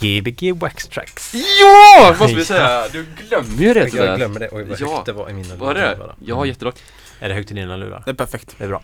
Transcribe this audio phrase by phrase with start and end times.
[0.00, 1.34] Gbg Wax Tracks.
[1.60, 2.14] Ja!
[2.18, 2.88] Måste vi säga.
[2.92, 4.48] Du glömmer ju det Jag glömmer det.
[4.52, 4.94] Oj vad Ja.
[4.94, 6.14] högt det var i mina Var det lurar.
[6.24, 6.82] Ja, jättelågt.
[7.20, 8.02] Är det högt i dina lurar?
[8.04, 8.54] Det är perfekt.
[8.58, 8.82] Det är bra.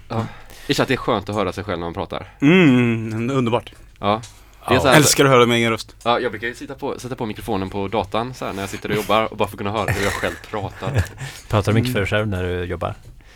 [0.67, 2.27] Det känns att det är skönt att höra sig själv när man pratar.
[2.41, 3.73] Mm, underbart.
[4.01, 4.23] Ja.
[4.69, 4.81] Det är Ja.
[4.81, 5.97] så här, Älskar att höra min egen röst.
[6.05, 8.71] ja, jag brukar ju sitta på, sätta på mikrofonen på datan så här, när jag
[8.71, 11.05] sitter och jobbar och bara få kunna höra hur jag själv pratar.
[11.49, 11.93] Pratar du mycket Mm.
[11.93, 12.95] för dig själv när du jobbar?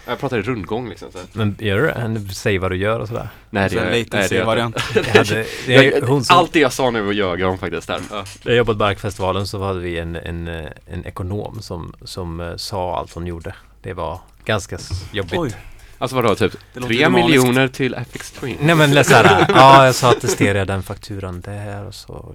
[0.09, 1.13] Jag pratar i rundgång liksom.
[1.13, 1.19] Så.
[1.19, 1.27] här.
[1.33, 2.35] Men gör du det?
[2.35, 3.29] Säg vad du gör och sådär.
[3.51, 6.33] Nej, Så en nej, det gör jag inte.
[6.35, 8.01] allt det jag sa nu och ljög jag om faktiskt där.
[8.11, 8.25] Ja.
[8.43, 10.49] När jag jobbade på Arkfestivalen så hade vi en, en,
[10.87, 13.55] en ekonom som, som eh, sa allt hon gjorde.
[13.83, 14.79] Det var ganska
[15.13, 15.39] jobbigt.
[15.39, 15.55] Oj.
[16.01, 18.57] Alltså vadå, typ Det tre miljoner till FX Twin?
[18.61, 22.35] Nej men det är såhär, ja jag sa attestera den fakturan där och så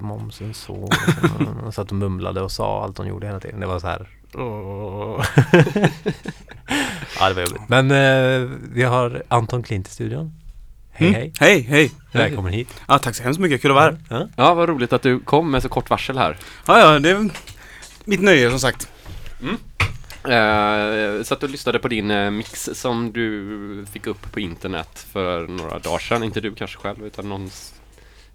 [0.00, 0.74] momsen så.
[0.74, 3.60] Och så och satt och mumlade och sa allt hon gjorde hela tiden.
[3.60, 4.08] Det var så här.
[7.20, 7.60] ja det var jobbigt.
[7.68, 10.32] Men eh, vi har Anton Klint i studion.
[10.92, 11.20] Hej Mm.
[11.20, 11.32] hej.
[11.40, 11.90] Hej, hej.
[12.12, 12.68] Välkommen hit.
[12.88, 13.62] Ja, tack så hemskt mycket.
[13.62, 13.98] Kul att vara här.
[14.08, 14.28] Ja.
[14.36, 16.36] Ja, vad roligt att du kom med så kort varsel här.
[16.66, 17.30] Ja, ja, det är
[18.04, 18.88] mitt nöje som sagt.
[20.28, 25.46] Uh, satt och lyssnade på din eh, mix som du fick upp på internet för
[25.46, 26.22] några dagar sedan.
[26.22, 27.74] Inte du kanske själv, utan någons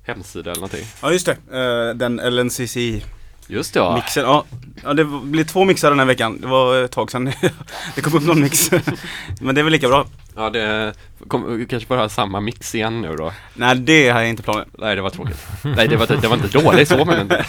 [0.03, 0.85] hemsida eller någonting.
[1.01, 1.31] Ja, just det.
[1.31, 3.01] Eh, den LNCC-mixen.
[3.47, 4.03] Just det, ja.
[4.15, 4.43] Ja.
[4.83, 6.41] ja, det blir två mixar den här veckan.
[6.41, 7.31] Det var ett tag sedan
[7.95, 8.71] det kom upp någon mix.
[9.41, 10.05] Men det är väl lika bra.
[10.35, 10.93] Ja, det
[11.27, 13.31] kom, vi kanske får ha samma mix igen nu då.
[13.53, 14.65] Nej, det har jag inte planer.
[14.77, 15.47] Nej, det var tråkigt.
[15.63, 17.31] Nej, det var, inte- det var inte dåligt så, men...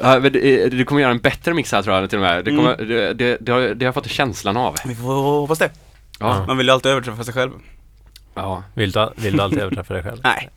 [0.00, 2.44] Ja, det- du kommer göra en bättre mix här tror jag till och med.
[2.44, 4.76] Det, kommer, det, det, det, har, det har jag fått känslan av.
[4.84, 5.70] Vi får hoppas det.
[6.18, 6.44] Ja.
[6.46, 7.50] Man vill ju alltid överträffa sig själv.
[8.34, 8.62] ja.
[8.74, 10.20] Vill, du, vill du alltid överträffa dig själv?
[10.24, 10.50] Nej.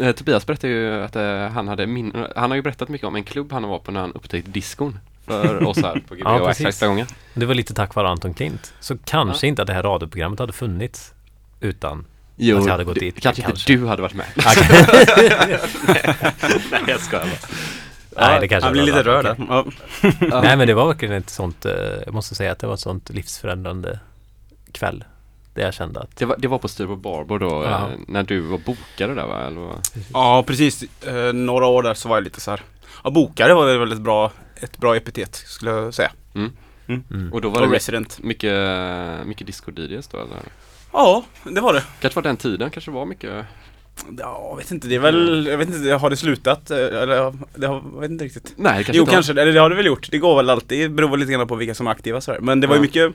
[0.00, 3.16] Eh, Tobias berättade ju att eh, han hade min, han har ju berättat mycket om
[3.16, 6.40] en klubb han var på när han upptäckte diskon för oss här på Gbg Ja,
[6.40, 6.80] och precis.
[6.80, 7.06] Gången.
[7.34, 8.74] Det var lite tack vare Anton Klint.
[8.80, 11.14] Så kanske inte att det här radioprogrammet hade funnits
[11.60, 12.04] utan
[12.36, 13.72] Jo, Att jag hade gått du, dit, kanske, kanske.
[13.72, 14.26] inte du hade varit med.
[16.70, 18.28] Nej, jag skojar bara.
[18.28, 19.36] Nej, det kanske Han blir lite rörd där.
[19.48, 19.64] Ja.
[20.42, 21.72] Nej men det var verkligen ett sånt, eh,
[22.04, 24.00] jag måste säga att det var ett sånt livsförändrande
[24.72, 25.04] kväll.
[25.56, 27.70] Där jag kände att, Det var, det var på Styrbro Barbo då, Ja.
[27.70, 29.46] eh, när du var bokare där va?
[29.46, 29.76] Eller vad?
[30.12, 30.82] ja, precis.
[31.06, 32.60] Eh, några år där så var jag lite så här.
[33.04, 36.10] Ja, bokare var det väldigt bra, ett bra epitet skulle jag säga.
[36.34, 37.32] mm.
[37.32, 38.18] Och då var Och det resident.
[38.22, 38.52] mycket,
[39.26, 40.36] mycket disco-DJs då eller?
[40.92, 41.82] Ja, det var det.
[42.00, 43.44] Kanske var den tiden, kanske var mycket
[44.18, 44.88] Ja, jag vet inte.
[44.88, 46.70] Det är väl, jag vet inte, har det slutat?
[46.70, 48.52] Eh, Eller, det har, jag vet inte riktigt.
[48.56, 49.32] Nej, det kanske jo, inte kanske.
[49.32, 50.08] Eller det har det väl gjort.
[50.10, 50.80] Det går väl alltid.
[50.80, 52.40] Det beror väl lite grann på vilka som är aktiva så här.
[52.40, 52.82] Men det var ju Ja.
[52.82, 53.12] mycket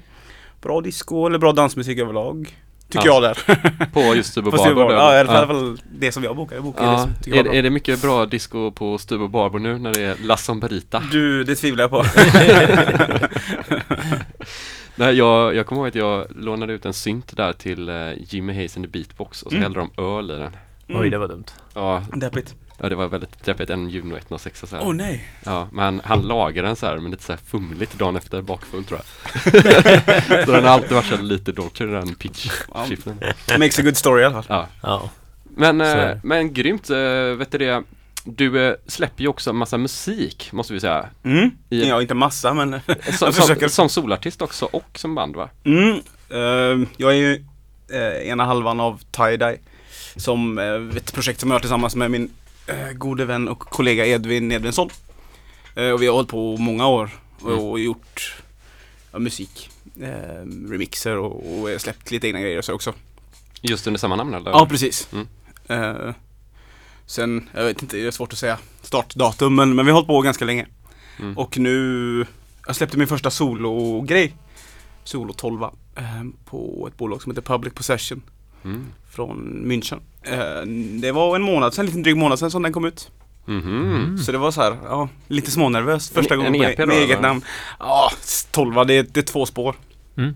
[0.61, 2.57] bra disco eller bra dansmusik överlag.
[2.89, 3.13] Tycker Ja.
[3.13, 3.85] jag där.
[3.93, 4.29] På just?
[4.31, 4.73] Sturebar.
[4.89, 6.55] då, Ja, i alla fall det som jag bokar.
[6.55, 9.77] Jag bokar det Ja, jag är, är det mycket bra disco på Styrbro Barbo nu
[9.79, 11.03] när det är La Sombrita?
[11.11, 12.03] Du, det tvivlar jag på.
[14.95, 18.53] Nej, jag, jag kommer ihåg att jag lånade ut en synt där till eh, Jimmy
[18.53, 19.63] Hayes in the Beatbox och så Mm.
[19.63, 20.55] hällde de öl i den.
[20.89, 21.45] oj det var dumt.
[21.73, 22.55] Ja, Deppigt.
[22.81, 24.83] Ja det var väldigt deppigt, en Juno 106 och så här.
[24.83, 25.27] Åh oh, nej.
[25.45, 28.83] Ja, men han lagade den så här men lite så här fumligt dagen efter bakfull
[28.83, 29.05] tror jag.
[30.45, 33.33] så den har alltid varit så lite dolce den pitch-shiften.
[33.59, 34.45] Makes a good story i alla fall.
[34.57, 34.67] Ja.
[34.81, 35.09] Ja.
[35.55, 36.19] Men, eh, det.
[36.23, 36.97] men grymt, eh,
[37.37, 37.83] vet du det?
[38.23, 41.05] Du eh, släpper ju också en massa musik, måste vi säga.
[41.23, 41.51] Mm.
[41.69, 43.67] I- Ja, inte massa men Som, jag som, försöker.
[43.67, 45.49] som solartist också och som band va?
[45.63, 45.99] Mm.
[46.29, 47.45] Eh, jag är ju
[47.91, 49.57] eh, ena halvan av Tie-Dye.
[50.15, 50.57] Som
[50.97, 52.29] ett projekt som jag har tillsammans med min
[52.93, 54.89] gode vän och kollega Edvin Edvinsson.
[55.75, 57.09] Eh, och vi har hållit på många år
[57.41, 57.59] och, Mm.
[57.63, 58.35] och gjort
[59.11, 59.69] ja, musik.
[60.01, 62.93] Eh, remixer och, och släppt lite egna grejer så också.
[63.61, 64.51] Just under samma namn eller?
[64.51, 65.09] Ja, precis.
[65.13, 65.27] Mm.
[65.67, 66.13] Eh,
[67.05, 70.07] sen, jag vet inte, det är svårt att säga startdatum, men, men vi har hållit
[70.07, 70.67] på ganska länge.
[71.19, 71.37] Mm.
[71.37, 72.25] Och nu,
[72.67, 74.33] jag släppte min första solo-grej,
[75.03, 75.69] Solo 12, eh,
[76.45, 78.21] på ett bolag som heter Public Possession
[78.63, 78.85] Mm.
[79.11, 79.99] från München.
[80.23, 80.65] Eh,
[81.01, 83.11] det var en månad sedan, lite dryg månad sedan som den kom ut.
[83.45, 84.17] Mhm.
[84.17, 86.85] Så det var så här, ja, lite smånervöst första En- gången en med, EP då,
[86.85, 87.21] med eget eller?
[87.21, 87.41] namn.
[87.79, 88.11] Ja,
[88.51, 89.75] 12, det, är- det är två spår.
[90.17, 90.35] Mm.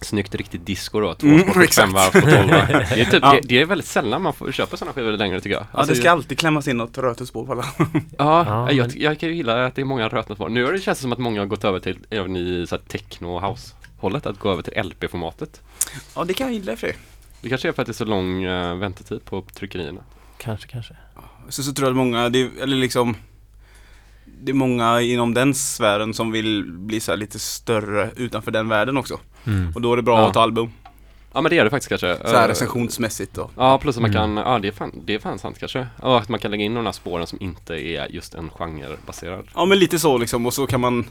[0.00, 2.66] Snyggt riktigt disco då, två Mm, spår fem varv på tolv va?
[2.68, 3.32] det, är typ, Ja.
[3.32, 5.62] det, det är väldigt sällan man får köpa sådana skivor längre tycker jag.
[5.72, 7.64] Ja, Alltså, det ska alltid klämmas in något rötespår på alla.
[7.78, 7.86] Ja,
[8.18, 10.48] Ja, jag, men- jag kan ju gilla att det är många rötnespår.
[10.48, 12.82] Nu har det känns som att många har gått över till, även i så här
[12.88, 15.60] techno och house hållet, att gå över till LP-formatet.
[16.14, 16.96] Ja, det kan jag gilla för sig.
[17.40, 20.00] Det kanske är för att det är så lång eh, väntetid på tryckerierna.
[20.38, 20.96] Kanske, kanske.
[21.48, 23.16] Så, så tror jag att många, det, eller liksom
[24.24, 28.68] Det är många inom den sfären som vill bli så här lite större utanför den
[28.68, 29.20] världen också.
[29.46, 29.72] Mm.
[29.74, 30.18] Och då är det bra Ja.
[30.18, 30.72] att ha ett album.
[31.32, 32.16] Ja men det är det faktiskt kanske.
[32.28, 34.36] Så här Eh, recensionsmässigt och Ja, plus att man Mm.
[34.36, 35.86] kan, ja det är fan, det är fan sant kanske.
[36.02, 39.48] Och att man kan lägga in de här spåren som inte är just en genrebaserad.
[39.54, 41.04] Ja men lite så liksom och så kan man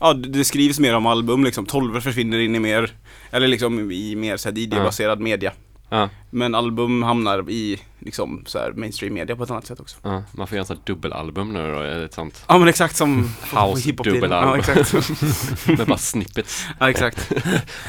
[0.00, 2.90] Ja det skrivs mer om album liksom, 12 försvinner in i mer
[3.30, 5.52] Eller liksom i mer så här DJ-baserad media
[5.88, 9.96] Ja, Men album hamnar i liksom så här mainstream media på ett annat sätt också.
[10.02, 10.22] ja.
[10.32, 13.92] Man får göra ett sånt dubbelalbum nu då, ett sånt Ja men exakt som House
[13.92, 14.50] dubbelalbum.
[14.50, 14.92] Ja exakt.
[15.78, 16.66] med bara snippets.
[16.80, 17.32] ja exakt.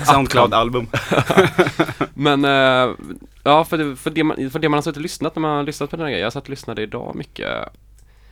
[0.06, 0.88] Soundcloud-album.
[2.14, 2.96] Men, eh,
[3.44, 5.56] ja för det, för, det man, för det man har suttit och lyssnat när man
[5.56, 6.24] har lyssnat på den här grejen.
[6.24, 7.48] Jag satt och lyssnade idag mycket.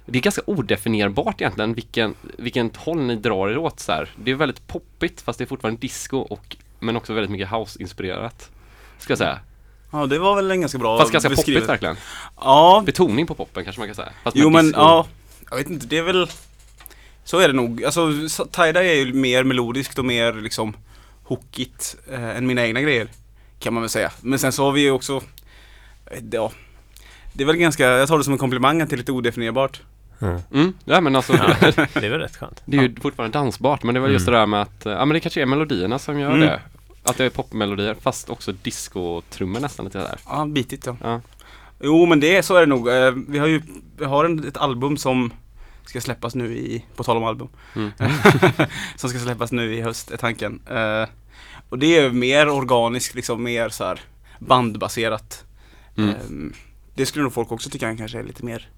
[0.06, 4.10] Det är ganska odefinierbart egentligen vilken, vilken håll ni drar er åt så här.
[4.16, 8.50] Det är väldigt poppigt fast det är fortfarande disco och men också väldigt mycket house-inspirerat.
[8.98, 9.40] Ska jag säga.
[9.92, 11.62] Ja det var väl en ganska bra Fast ganska beskrivet.
[11.64, 11.96] poppigt verkligen.
[12.40, 14.10] Ja, Betoning på poppen kanske man kan säga.
[14.24, 14.80] Fast jo men disco.
[14.80, 15.08] ja.
[15.50, 16.30] Jag vet inte, det är väl
[17.24, 17.84] Så är det nog.
[17.84, 18.08] Alltså
[18.52, 20.74] tie-dye är ju mer melodiskt och mer liksom
[21.24, 23.08] hookigt eh, än mina egna grejer.
[23.60, 24.12] Kan man väl säga.
[24.22, 25.22] Men sen så har vi ju också
[26.06, 26.52] eh, Ja
[27.34, 29.82] Det är väl ganska, jag tar det som en komplimang att det är lite odefinierbart.
[30.22, 30.40] Mm.
[30.54, 32.62] Mm, ja men alltså Ja, det är väl rätt skönt.
[32.66, 34.34] Det är ju fortfarande dansbart men det var just Mm.
[34.34, 36.40] det där med att, ja men det kanske är melodierna som gör Mm.
[36.40, 36.62] det.
[37.04, 40.20] Att det är popmelodier fast också disco-trummor nästan lite där.
[40.26, 40.98] Ja, bitigt ja.
[41.04, 41.22] Ja.
[41.82, 42.90] Jo men det, så är det nog.
[42.90, 43.62] Eh, Vi har ju,
[43.98, 45.34] vi har en, ett album som
[45.86, 47.48] ska släppas nu i, på tal om album.
[47.76, 47.92] Mm.
[48.96, 50.60] som ska släppas nu i höst är tanken.
[50.70, 51.10] Eh,
[51.70, 54.00] och det är mer organiskt, liksom mer så här
[54.40, 55.46] bandbaserat.
[55.98, 56.10] Mm.
[56.10, 56.16] Eh,
[56.96, 58.70] det skulle nog folk också tycka kanske är lite mer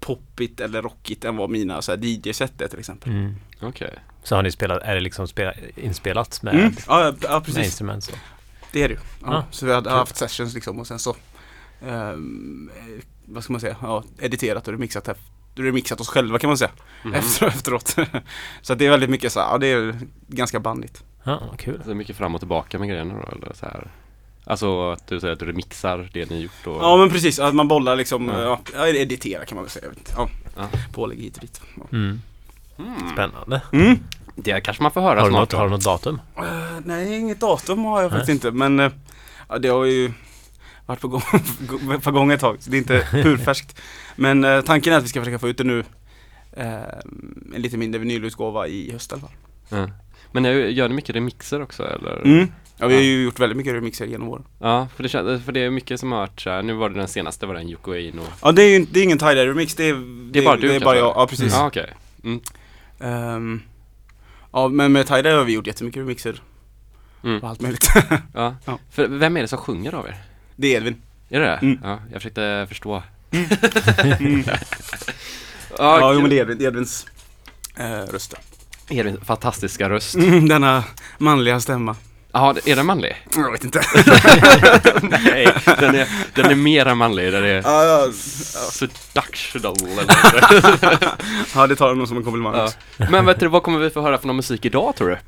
[0.00, 3.12] poppigt eller rockigt än vad mina så här DJ-set är till exempel.
[3.12, 3.34] Mm.
[3.60, 3.94] Okej.
[4.22, 6.72] Så har ni spelat, är det liksom spela, inspelat med, Mm.
[6.88, 7.64] Ja, ja, ja, med precis.
[7.64, 8.12] instrument så?
[8.72, 9.00] Det är det ju.
[9.22, 9.98] Ja, Ah, så vi hade kul.
[9.98, 11.10] haft sessions liksom och sen så
[11.86, 12.12] eh,
[13.24, 13.76] Vad ska man säga?
[13.82, 15.08] Ja, editerat och remixat,
[15.54, 16.70] remixat oss själva kan man säga.
[17.04, 17.14] Mhm.
[17.14, 17.96] Efter, efteråt.
[18.62, 19.98] så det är väldigt mycket så här, ja det är
[20.28, 21.04] ganska bandigt.
[21.24, 21.80] Ja, kul.
[21.84, 23.90] Så mycket fram och tillbaka med grejerna då eller så här.
[24.50, 27.54] Alltså att du säger att du remixar det ni gjort och Ja men precis, att
[27.54, 28.60] man bollar liksom, Ja.
[28.74, 29.84] ja, editera kan man väl säga.
[29.84, 30.12] Jag vet inte.
[30.16, 30.68] Ja, Ja.
[30.92, 31.60] pålägg hit och dit.
[31.76, 31.82] Ja.
[31.92, 32.20] Mm.
[32.78, 32.94] Mm.
[33.12, 33.62] Spännande.
[33.72, 33.98] Mm.
[34.36, 35.56] Det kanske man får höra Har du, snart något, då.
[35.56, 36.20] har du något datum?
[36.36, 36.44] Eh,
[36.84, 38.18] nej, inget datum har jag Nej.
[38.20, 38.92] faktiskt inte men
[39.48, 40.12] ja, det har ju
[40.86, 41.22] varit på gång,
[42.02, 43.80] på gång ett tag så det är inte purfärskt.
[44.16, 45.84] Men eh, tanken är att vi ska försöka få ut det nu
[46.56, 49.90] en lite mindre vinylutgåva i höst i alla fall.
[50.32, 52.22] Men jag, gör ni mycket remixer också eller?
[52.24, 52.52] Mm.
[52.80, 54.44] Ja, vi har ju gjort väldigt mycket remixer genom åren.
[54.58, 56.62] Ja, för det, för det är mycket som har hört så här.
[56.62, 59.00] nu var det den senaste, var det en Yoko Ono Ja, det är ju det
[59.00, 59.94] är ingen tie remix, det är,
[60.32, 61.12] Det är bara du det är bara jag.
[61.16, 61.52] Ja, precis.
[61.52, 61.90] Ja okej.
[62.24, 62.40] Mm.
[63.00, 63.62] Ehm,
[64.52, 66.42] ja, men med tie har vi gjort jättemycket remixer
[67.24, 67.40] Mm.
[67.42, 67.90] och allt möjligt.
[68.34, 68.56] Ja.
[68.64, 68.78] Ja.
[68.90, 70.16] För vem är det som sjunger av er?
[70.56, 71.02] det är Edvin.
[71.28, 71.56] Är det det?
[71.62, 71.78] Mm.
[71.82, 73.02] Ja, jag försökte förstå.
[73.30, 74.42] Mm.
[75.78, 77.06] Ja, Ja, jo men det är Edvin, det Edvins
[77.76, 78.34] eh, röst.
[78.88, 80.14] Edvins fantastiska röst.
[80.14, 80.84] Mm, denna
[81.18, 81.96] manliga stämma.
[82.38, 83.16] Ja, är den manlig?
[83.36, 83.78] Jag vet inte.
[85.02, 87.32] Nej, den är, den är mera manlig.
[87.32, 88.12] Den är ja, ja,
[88.70, 89.76] seductional
[91.54, 92.70] ja, det tar jag nog som en komplimang ja.
[93.10, 95.18] Men vet du, vad kommer vi få höra för någon musik idag tror du?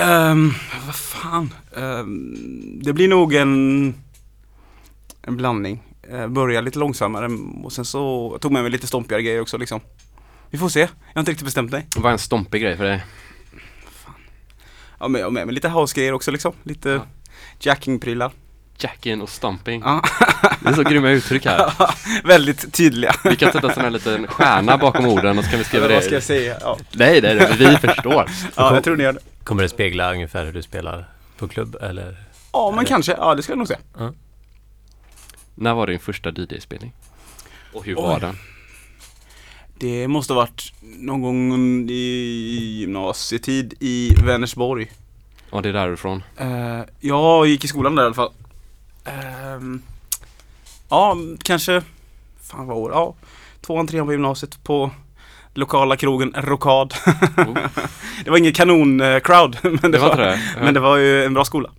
[0.00, 0.54] Ehm,
[0.86, 1.54] vad fan.
[1.76, 3.94] Ehm, det blir nog en,
[5.22, 5.82] en blandning.
[6.12, 7.28] Uh, börja lite långsammare
[7.64, 9.80] och sen så jag tog med mig lite stompigare grejer också liksom.
[10.50, 10.80] Vi får se.
[10.80, 11.86] Jag har inte riktigt bestämt mig.
[11.96, 13.04] Vad är en stompig grej för dig?
[15.00, 16.52] Ja, men jag har med mig lite house-grejer också liksom.
[16.62, 17.06] Lite Ja.
[17.60, 18.30] jacking-prylar.
[18.78, 19.80] Jacking och stomping.
[19.84, 20.02] Ja.
[20.62, 21.72] Det är så grymma uttryck här.
[22.24, 23.14] Väldigt tydliga.
[23.24, 25.84] Vi kan sätta en sån här liten stjärna bakom orden och så kan vi skriva
[25.84, 26.26] Eller vad ska jag det.
[26.26, 26.56] säga?
[26.60, 28.30] Ja, Nej, nej, nej, vi förstår.
[28.56, 29.20] ja jag tror ni gör det.
[29.44, 31.08] Kommer det spegla ungefär hur du spelar
[31.38, 32.16] på klubb eller?
[32.52, 33.12] Ja, men Eller- kanske.
[33.12, 33.78] Ja, det ska jag nog säga.
[35.54, 36.92] När var din första DJ-spelning?
[37.72, 38.20] Och hur var Oj.
[38.20, 38.36] den?
[39.78, 44.90] Det måste ha varit någon gång i gymnasietid i Vänersborg.
[45.52, 46.22] Ja, det är därifrån.
[46.40, 48.32] Uh, jag gick i skolan där i alla fall.
[49.04, 49.82] Ehm,
[50.88, 51.82] ja, kanske,
[52.50, 53.14] fan vad år, ja,
[53.60, 54.90] tvåan, trean på gymnasiet på
[55.54, 56.94] lokala krogen Rokad.
[57.36, 57.58] Oh,
[58.24, 60.40] det var ingen kanon-crowd, men, det det var var, det?
[60.60, 61.70] Men det var ju en bra skola.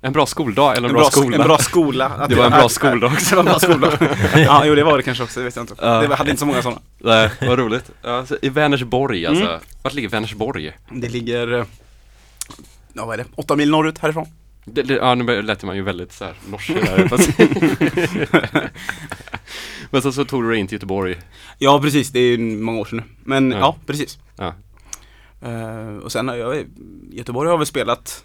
[0.00, 1.36] En bra skoldag eller en, bra, skola?
[1.36, 2.06] En bra skola.
[2.06, 3.30] Att Det var en bra skola också.
[3.30, 3.92] Det var en bra skola.
[4.36, 5.74] ja, jo det var det kanske också, det vet jag inte.
[5.80, 6.00] Ja.
[6.00, 6.80] Det hade inte så många sådana.
[6.98, 7.90] Nej, vad roligt.
[8.02, 9.44] Ja, så I Vänersborg alltså.
[9.44, 9.60] Mm.
[9.82, 10.72] Vart ligger Vänersborg?
[10.90, 11.64] Det ligger, eh,
[12.96, 14.26] ja vad är det, åtta mil norrut härifrån.
[14.64, 17.10] Det, det, ja, nu lät man ju väldigt så här norsk där.
[19.90, 21.16] Men så, så tog du dig in till Göteborg.
[21.58, 23.04] Ja precis, det är ju många år sedan nu.
[23.24, 23.58] Men Ja.
[23.58, 24.18] ja, precis.
[24.36, 24.54] Ja.
[25.42, 26.64] Eh, och sen har jag,
[27.10, 28.24] Göteborg har väl spelat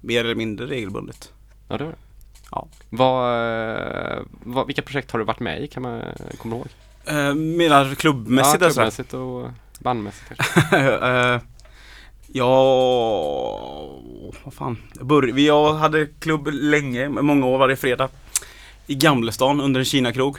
[0.00, 1.32] mer eller mindre regelbundet.
[1.68, 1.94] Ja, det det.
[2.50, 2.68] Ja.
[2.90, 3.34] Vad,
[4.16, 5.66] eh, vad, vilka projekt har du varit med i?
[5.66, 6.02] Kan man
[6.38, 6.66] komma ihåg?
[7.10, 8.80] Uh, menar klubbmässigt ja, alltså?
[8.80, 10.76] klubbmässigt och bandmässigt kanske.
[11.34, 11.40] uh,
[12.32, 14.00] ja,
[14.44, 14.76] vad fan.
[14.98, 18.08] Jag bör, vi jag hade klubb länge, många år varje fredag.
[18.86, 20.36] I Gamlestan under en Kina-krog.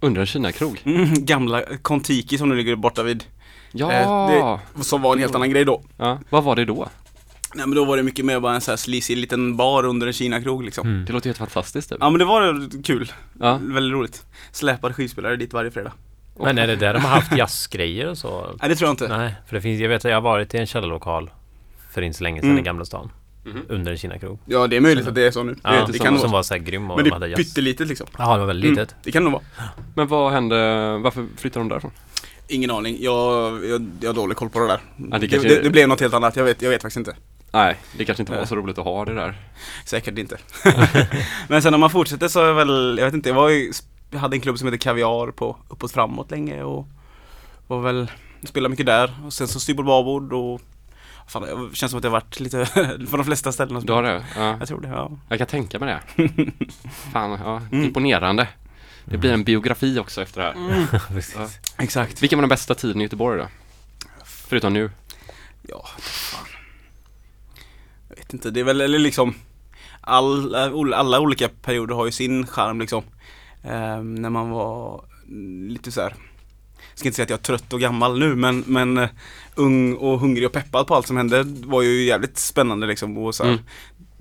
[0.00, 0.80] Under en Kina-krog?
[0.84, 3.24] Mm, gamla Kontiki som nu ligger borta vid.
[3.72, 3.92] Ja!
[4.32, 5.82] Eh, Som var en helt annan grej då.
[5.96, 6.18] ja!
[6.30, 6.88] Vad var det då?
[7.54, 10.12] Nej men då var det mycket mer bara en sån här liten bar under en
[10.12, 10.88] Kina-krog liksom.
[10.88, 11.04] Mm.
[11.04, 11.98] Det låter helt fantastiskt typ.
[12.00, 13.12] Ja men det var kul.
[13.40, 13.58] Ja.
[13.62, 14.26] Väldigt roligt.
[14.52, 15.92] Släpade skivspelare dit varje fredag.
[16.38, 18.46] Men är det där de har haft jazzgrejer och så?
[18.60, 19.08] Nej det tror jag inte.
[19.18, 21.30] Nej, för det finns, jag vet att jag har varit i en källarlokal
[21.90, 22.62] för inte så länge sedan Mm.
[22.62, 23.10] i Gamla stan.
[23.44, 23.62] Mhm.
[23.68, 24.38] Under en Kina-krog.
[24.46, 25.56] Ja det är möjligt att det är så nu.
[25.62, 26.38] Ja, det, det som, kan som vara.
[26.38, 28.06] var så här grym och Men de det är pyttelitet liksom.
[28.18, 28.96] Jaha, det var väldigt Mm, litet.
[29.02, 29.68] det kan det nog vara.
[29.94, 30.56] Men vad hände,
[30.98, 31.90] varför flyttade de därifrån?
[32.48, 32.96] Ingen aning.
[33.00, 34.80] Jag, jag, jag har dålig koll på det där.
[34.96, 36.36] det det, kanske- det, det blev något helt annat.
[36.36, 37.16] Jag vet, jag vet faktiskt inte.
[37.52, 39.34] Nej, det kanske inte var så roligt att ha det där.
[39.84, 40.36] Säkert inte.
[41.48, 43.72] Men sen om man fortsätter så är väl, jag vet inte, jag var ju,
[44.10, 46.86] jag hade en klubb som heter Kaviar på Uppåt Framåt länge och
[47.66, 48.10] var väl,
[48.42, 49.14] spelade mycket där.
[49.26, 50.60] Och sen så Styrbord Babord och
[51.28, 52.66] Fan, det känns som att jag har varit lite
[53.10, 53.80] på de flesta ställena.
[53.80, 54.24] Du har det?
[54.36, 54.56] Ja.
[54.58, 55.10] Jag tror det, ja.
[55.28, 56.28] Jag kan tänka mig det.
[57.12, 57.62] Fan, ja.
[57.72, 57.84] Mm.
[57.84, 58.48] Imponerande.
[59.04, 60.98] Det blir en biografi också efter det här.
[61.08, 61.36] Precis.
[61.38, 61.48] Ja.
[61.84, 62.22] Exakt.
[62.22, 63.48] Vilken var den bästa tiden i Göteborg då?
[64.24, 64.90] Förutom nu.
[65.62, 66.46] Ja, fan.
[68.08, 69.34] Jag vet inte, det är väl eller liksom
[70.00, 73.02] alla, alla olika perioder har ju sin charm liksom.
[73.62, 75.04] Ehm, när man var
[75.68, 76.14] lite så här.
[76.90, 79.08] Jag ska inte säga att jag är trött och gammal nu men, men eh,
[79.54, 83.18] ung och hungrig och peppad på allt som hände var ju jävligt spännande liksom.
[83.18, 83.64] Och så här, Mm.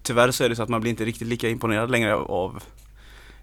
[0.04, 2.64] Tyvärr så är det så att man blir inte riktigt lika imponerad längre av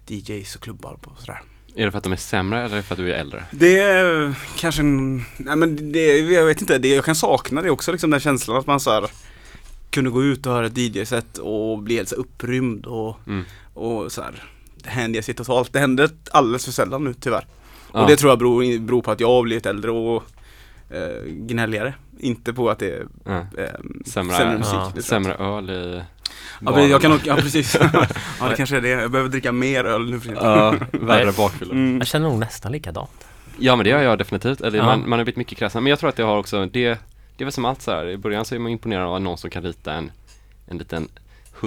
[0.07, 1.41] DJs och klubbar och sådär.
[1.75, 3.43] Är det för att de är sämre eller för att du är äldre?
[3.51, 7.69] Det är kanske en, nej men det, jag vet inte, det, jag kan sakna det
[7.69, 9.05] också liksom den känslan att man så här
[9.89, 13.43] kunde gå ut och höra ett DJ-set och bli helt så upprymd och, Mm.
[13.73, 14.43] och så här
[14.85, 15.73] hänge sig totalt.
[15.73, 17.45] Det händer alldeles för sällan nu tyvärr.
[17.93, 18.01] Ja.
[18.01, 20.23] Och det tror jag beror, beror på att jag har blivit äldre och
[20.89, 21.93] eh, gnälligare.
[22.19, 23.31] Inte på att det är Ja.
[23.37, 23.45] eh,
[24.05, 24.73] Sämre- sämre musik.
[24.95, 25.01] ja.
[25.01, 26.01] Sämre öl i
[26.65, 27.75] Ja, jag kan nog, ja precis.
[28.39, 28.89] ja det kanske är det.
[28.89, 30.43] Jag behöver dricka mer öl nu för tiden.
[30.43, 31.71] Ja, värre bakfylla.
[31.71, 31.97] Mm.
[31.97, 33.27] Jag känner nog nästan likadant.
[33.57, 34.85] Ja men det gör jag definitivt, eller Ja.
[34.85, 35.83] man, man har blivit mycket kräsen.
[35.83, 36.89] Men jag tror att det har också, det,
[37.37, 38.09] det är väl som allt så här.
[38.09, 40.11] i början så är man imponerad av någon som kan rita en,
[40.67, 41.07] en liten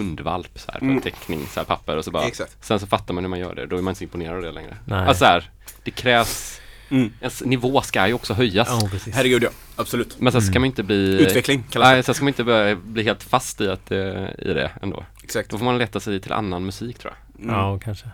[0.00, 1.02] hundvalp så här, på en Mm.
[1.02, 2.56] teckning, så här papper och så bara Exakt.
[2.64, 4.42] Sen så fattar man hur man gör det, då är man inte så imponerad av
[4.42, 4.76] det längre.
[4.84, 4.98] Nej.
[4.98, 5.50] Alltså så här,
[5.84, 7.12] det krävs, Mm.
[7.20, 8.68] ens nivå ska ju också höjas.
[8.70, 9.14] Ja, precis.
[9.14, 10.16] Herregud ja, absolut.
[10.20, 10.60] Men sen ska Mm.
[10.62, 11.86] man inte bli Utveckling kallas.
[11.88, 13.98] Nej, sen ska man inte börja bli helt fast i, att, eh,
[14.38, 15.04] i det ändå.
[15.24, 15.50] Exakt.
[15.50, 17.44] Då får man leta sig till annan musik tror jag.
[17.44, 17.54] Mm.
[17.56, 18.08] Ja, kanske.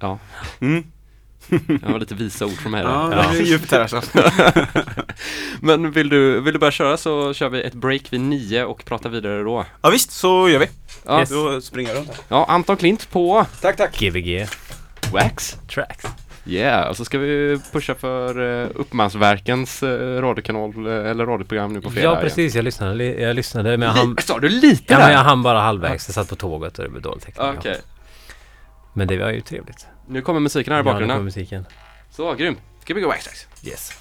[0.00, 0.18] Ja,
[0.60, 0.84] Mm.
[1.50, 2.90] Det var lite visa ord från mig där.
[2.90, 4.02] Ja, det är djupt här alltså.
[5.60, 8.84] Men vill du, vill du börja köra så kör vi ett break vid nio och
[8.84, 9.64] pratar vidare då.
[9.82, 10.66] Ja visst, så gör vi.
[11.06, 11.30] Ja, Yes.
[11.30, 12.16] Då springer jag runt här.
[12.28, 13.98] ja Anton Klint på Tack, tack.
[14.00, 14.46] Gbg
[15.12, 15.56] Wax.
[15.74, 16.06] Tracks.
[16.46, 21.80] Yeah, och så ska vi pusha för uh, Uppmansverkens uh, radiokanal eh, eller radioprogram nu
[21.80, 22.54] på fredag Ja, precis.
[22.54, 25.04] Jag lyssnade, li- jag lyssnade men jag hann, Sa du lite ja, där?
[25.06, 26.08] men jag hann bara halvvägs.
[26.08, 27.46] Jag satt på tåget och det blev dålig täckning.
[27.46, 27.76] Ja, Okej,
[28.92, 29.86] Men det var ju trevligt.
[30.08, 31.16] Nu kommer musiken här i Ja, nu bakgrunden.
[31.16, 31.66] kommer musiken.
[32.10, 32.56] Så, grym.
[32.82, 33.46] Ska vi gå Wax Tracks?
[33.64, 33.92] Yes.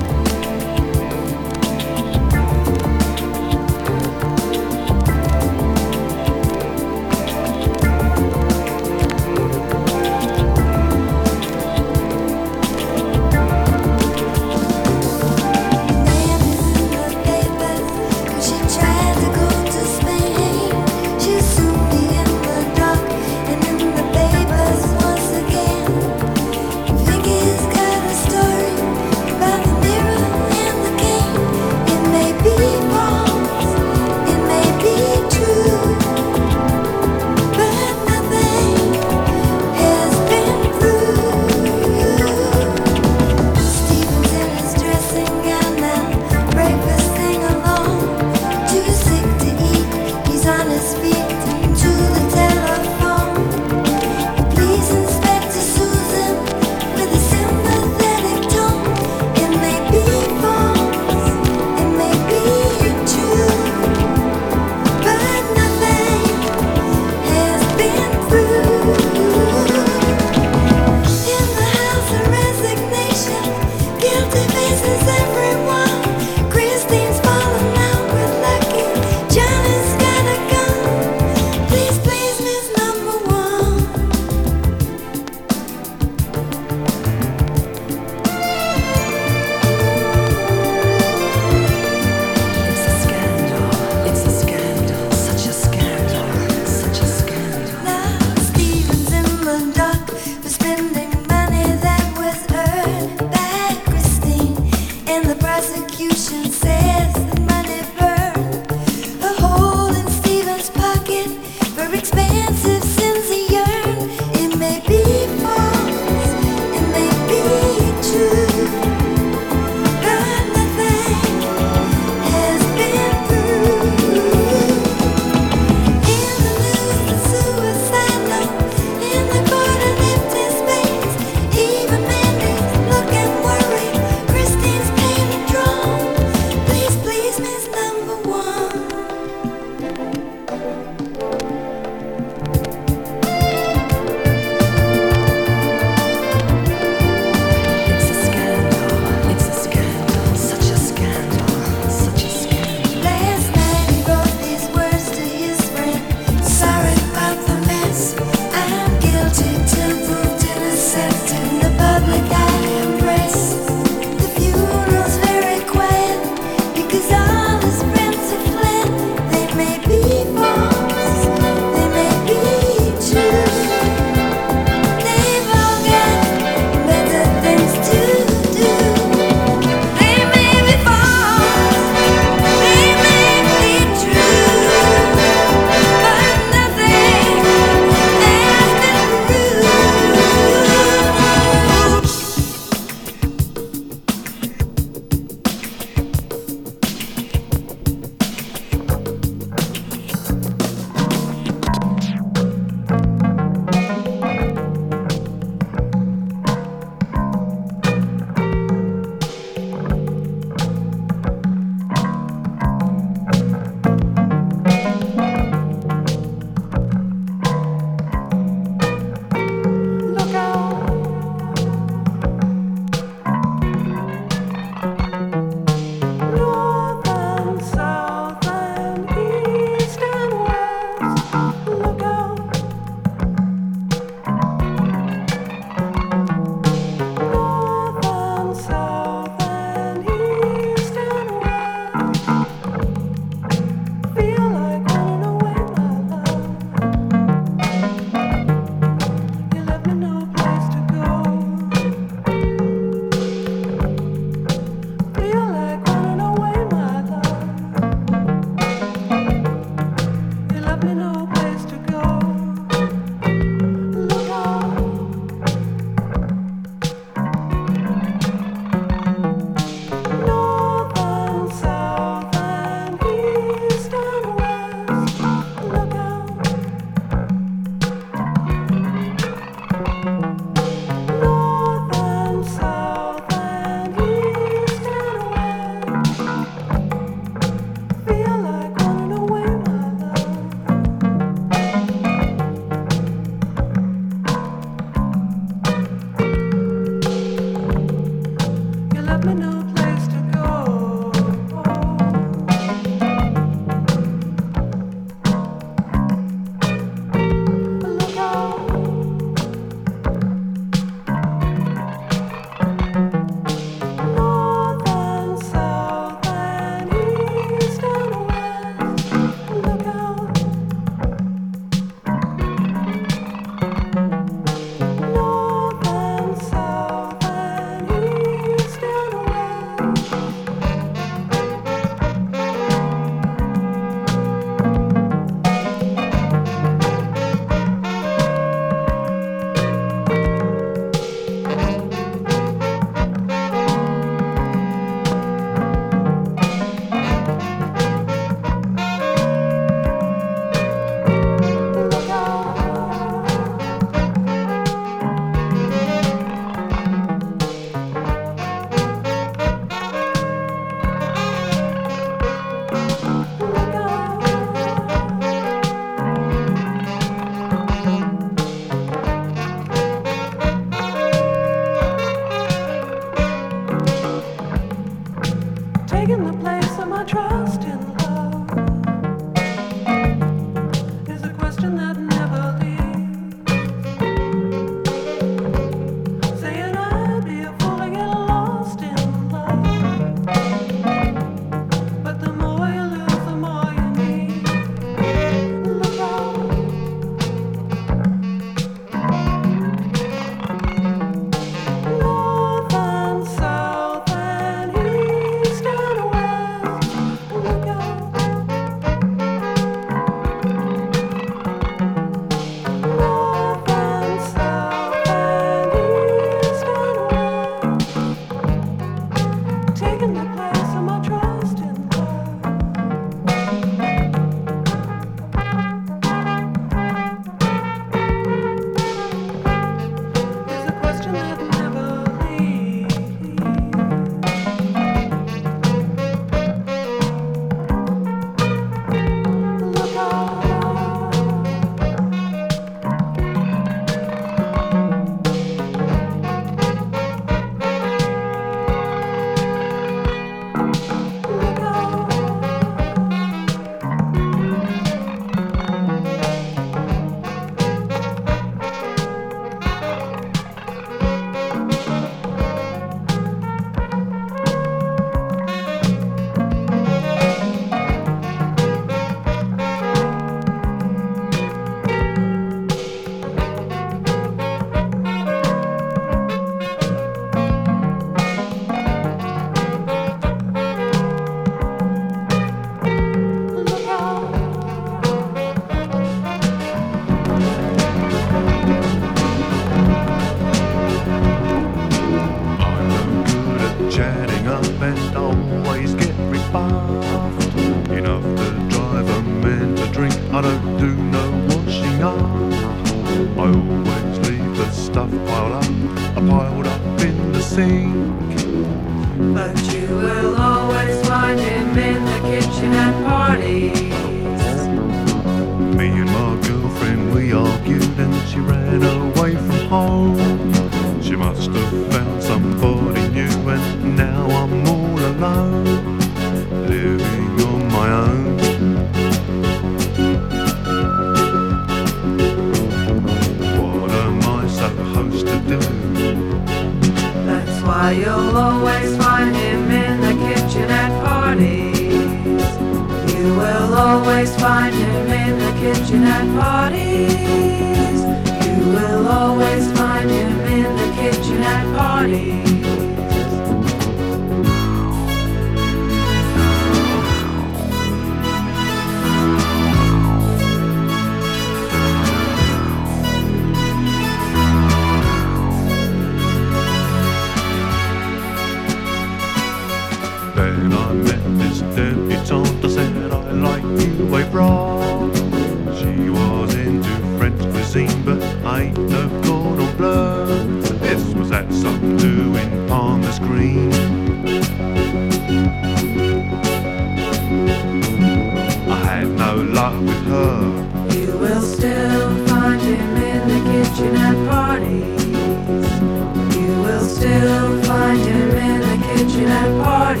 [599.94, 600.00] At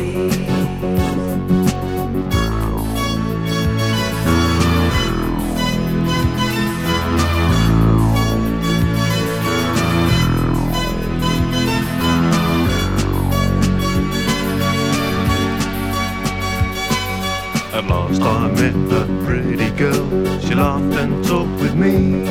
[17.86, 22.24] last I met a pretty girl, she laughed and talked with me.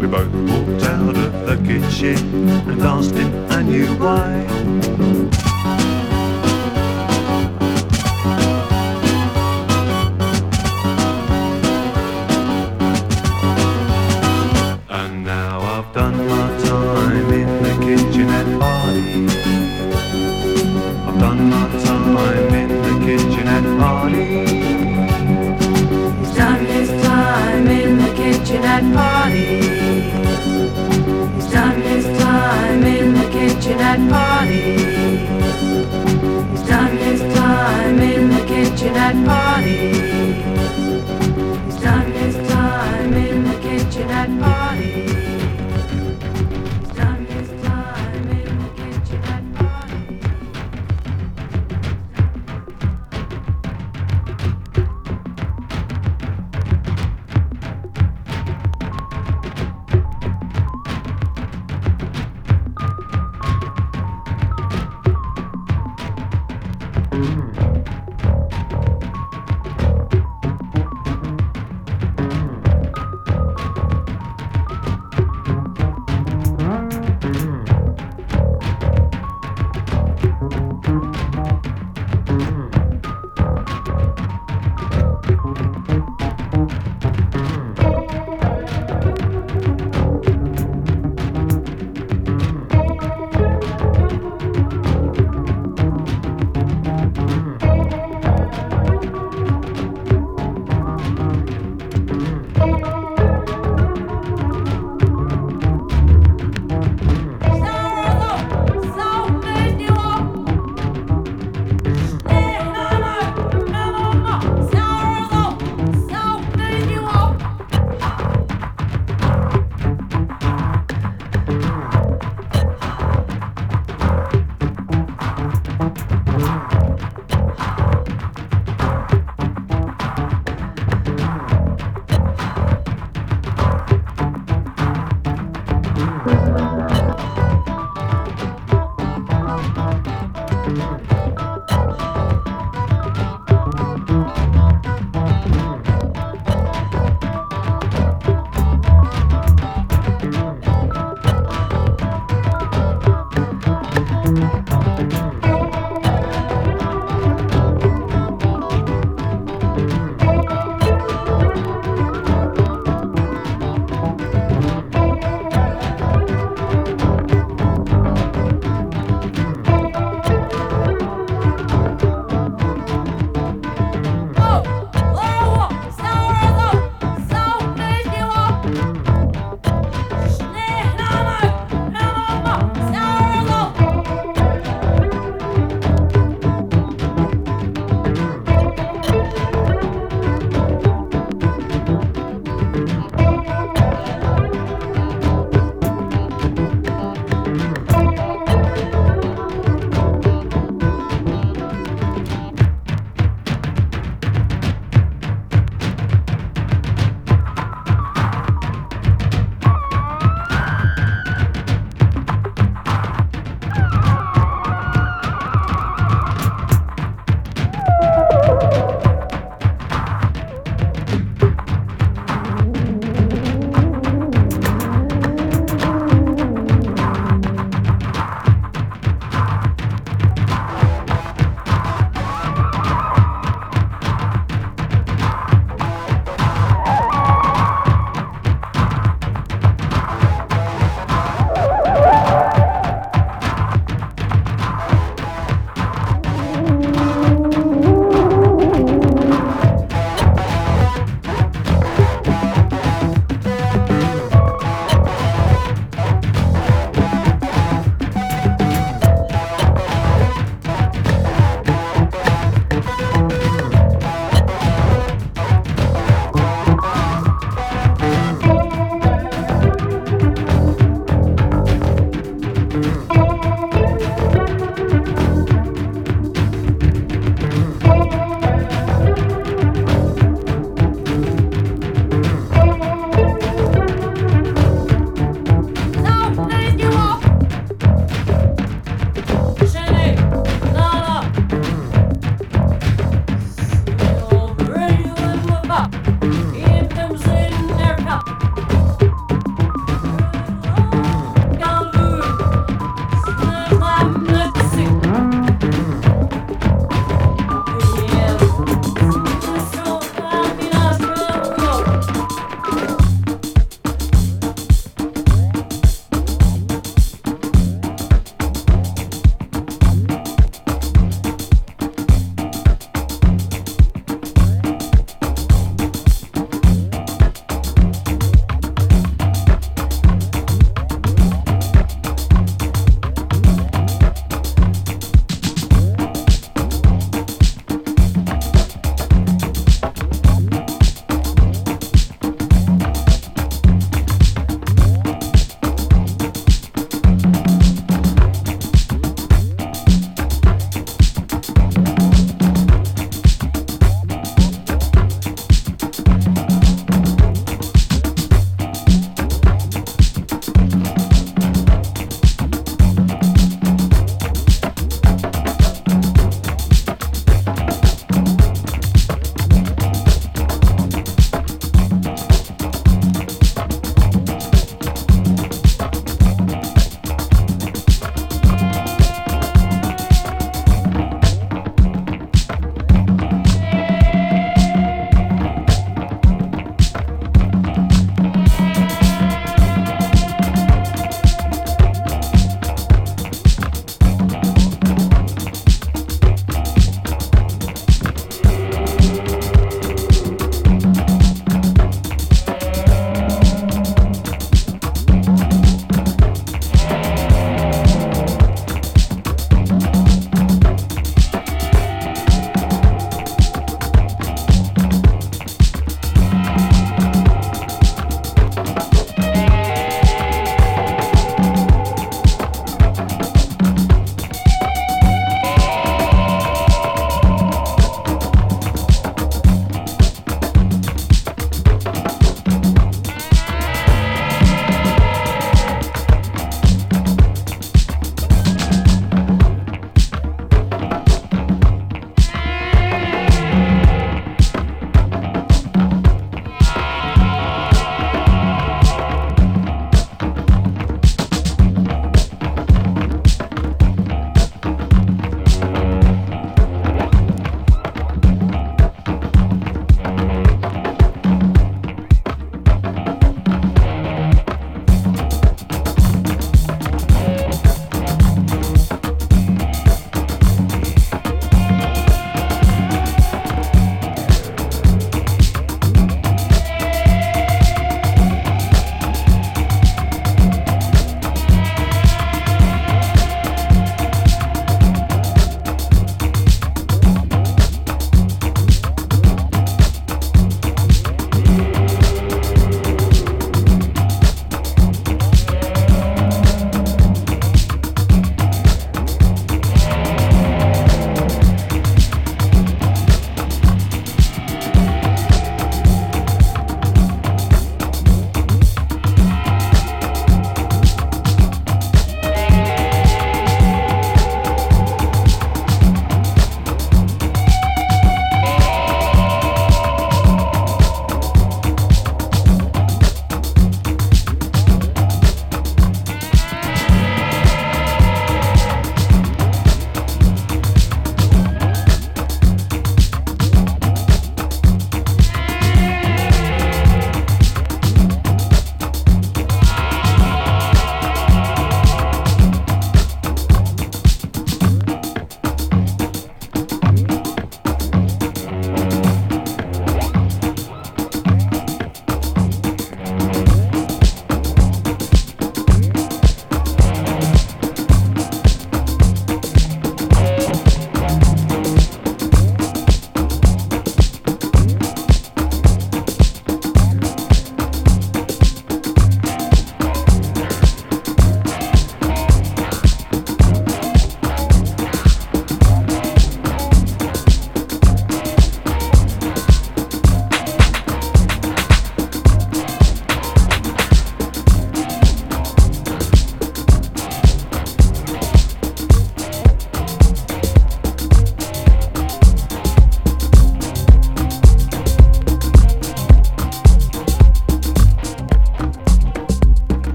[0.00, 4.65] We both walked out of the kitchen and asked him I knew why.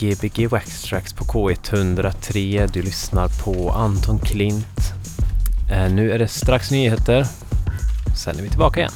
[0.00, 2.70] Gbg Waxtrax på K103.
[2.72, 4.92] Du lyssnar på Anton Klint.
[5.70, 7.26] Eh, nu är det strax nyheter.
[8.16, 8.92] Sen är vi tillbaka igen.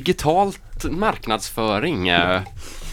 [0.00, 2.08] Digitalt marknadsföring.
[2.08, 2.40] eh,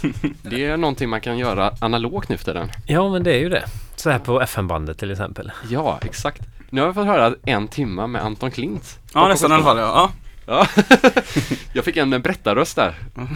[0.42, 2.70] Det är någonting man kan göra analogt nu för tiden.
[2.86, 3.66] Ja, men det är ju det.
[3.96, 5.52] Så här på FM-bandet till exempel.
[5.70, 6.42] Ja, exakt.
[6.70, 9.00] Nu har vi fått höra en timma med Anton Klint.
[9.14, 9.78] Ja, nästan i alla fall.
[9.78, 10.12] Ja.
[10.46, 10.68] Ja.
[11.74, 12.96] Jag fick en berättarröst där.
[13.16, 13.28] ja.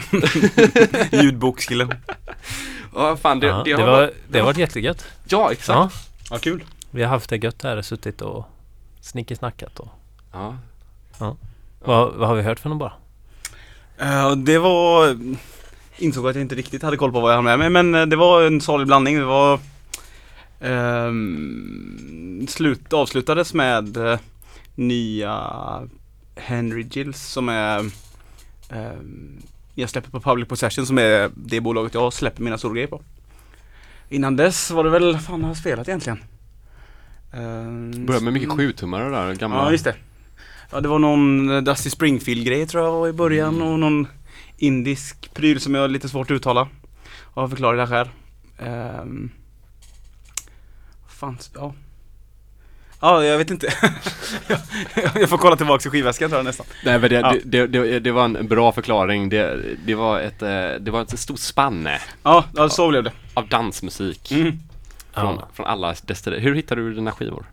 [1.22, 1.93] Ljudbokskillen.
[2.95, 5.05] Ja, fan det, ja, det, det, har var, varit- det har varit jättegött.
[5.28, 5.78] Ja, exakt.
[5.78, 5.89] Ja,
[6.30, 6.63] Ja, kul.
[6.91, 8.45] vi har haft det gött här, suttit och
[9.01, 9.89] snickesnackat och
[10.34, 10.55] Ja.
[11.80, 12.93] vad, vad har vi hört för något bara?
[13.97, 15.17] Eh, det var...
[15.97, 18.05] Insåg att jag inte riktigt hade koll på vad jag hade med mig men eh,
[18.05, 19.17] det var en salig blandning.
[19.17, 19.59] Det var...
[20.61, 24.19] ehm, slut, avslutades med eh,
[24.75, 25.43] nya
[26.35, 27.79] Henry Gills som är
[28.69, 29.41] ehm,
[29.75, 33.01] jag släpper på Public Possession som är det bolaget jag släpper mina sologrejer på.
[34.09, 36.19] Innan dess var det väl, fan har jag spelat egentligen?
[37.33, 39.57] Um, Började med mycket sjutummare där, gamla.
[39.57, 39.95] Ja, just det.
[40.72, 43.68] Ja, det var någon Dusty Springfield-grej tror jag var i början Mm.
[43.68, 44.07] och någon
[44.57, 46.68] indisk pryl som jag har lite svårt att uttala.
[47.34, 48.09] Av förklarliga skäl.
[49.01, 49.30] Um,
[51.07, 51.74] fan, ja.
[53.01, 53.74] Ja, jag vet inte.
[54.47, 54.59] jag,
[55.22, 56.65] jag får kolla tillbaka i skivväskan tror jag nästan.
[56.86, 57.36] Nej men det, Ja.
[57.45, 59.30] det, det, det, var en bra förklaring.
[59.30, 63.11] Det, det, var ett, eh, det var ett stort spanne Ja, ja så blev det.
[63.34, 64.32] av dansmusik.
[64.32, 64.59] Mm.
[65.13, 65.47] Från, Ja.
[65.53, 66.39] från alla destinationer.
[66.49, 67.45] Hur hittar du dina skivor?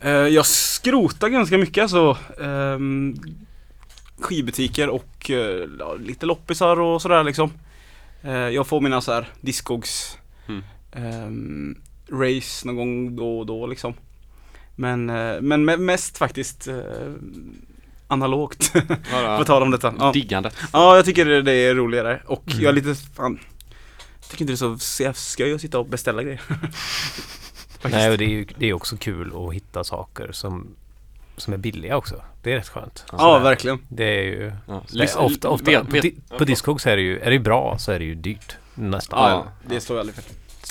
[0.00, 2.16] Eh, jag skrotar ganska mycket alltså.
[2.36, 3.16] Um,
[4.18, 5.68] skivbutiker och eh,
[5.98, 7.52] lite loppisar och sådär liksom.
[8.22, 10.18] Eh, jag får mina så här Discogs
[10.48, 10.62] Mm.
[10.92, 11.76] ehm,
[12.12, 13.94] race någon gång då och då liksom.
[14.76, 16.68] Men, men me- mest faktiskt
[18.08, 18.72] analogt.
[19.38, 19.94] På tal om detta.
[19.98, 20.12] Ja.
[20.12, 20.56] Diggandet.
[20.72, 22.62] ja, jag tycker det, är roligare och Mm.
[22.62, 23.38] jag är lite fan
[24.30, 26.40] Tycker inte det är så skoj att sitta och beställa grejer.
[27.90, 27.98] Faktiskt.
[28.02, 30.66] Nej, och det är ju det är också kul att hitta saker som,
[31.36, 32.22] som är billiga också.
[32.42, 33.04] Det är rätt skönt.
[33.12, 33.40] Ja, Sådär.
[33.40, 33.78] verkligen.
[33.88, 36.96] Det är ju Ja, det är ofta, ofta vet- på, vet- di, på Discogs är
[36.96, 38.56] det ju, är det bra så är det ju dyrt.
[38.74, 39.18] Nästan.
[39.30, 40.24] Ja, Ja, det står jag aldrig för.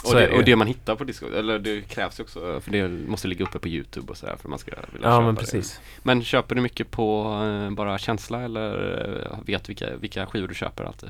[0.03, 2.61] Och Så det, det och det man hittar på Discord, eller det krävs ju också,
[2.61, 5.21] för det måste ligga uppe på YouTube och sådär för man ska vilja Ja, köpa
[5.25, 5.41] men det.
[5.41, 5.79] precis.
[6.03, 10.55] Men köper du mycket på eh, bara känsla eller eh, vet vilka, vilka skivor du
[10.55, 11.09] köper alltid?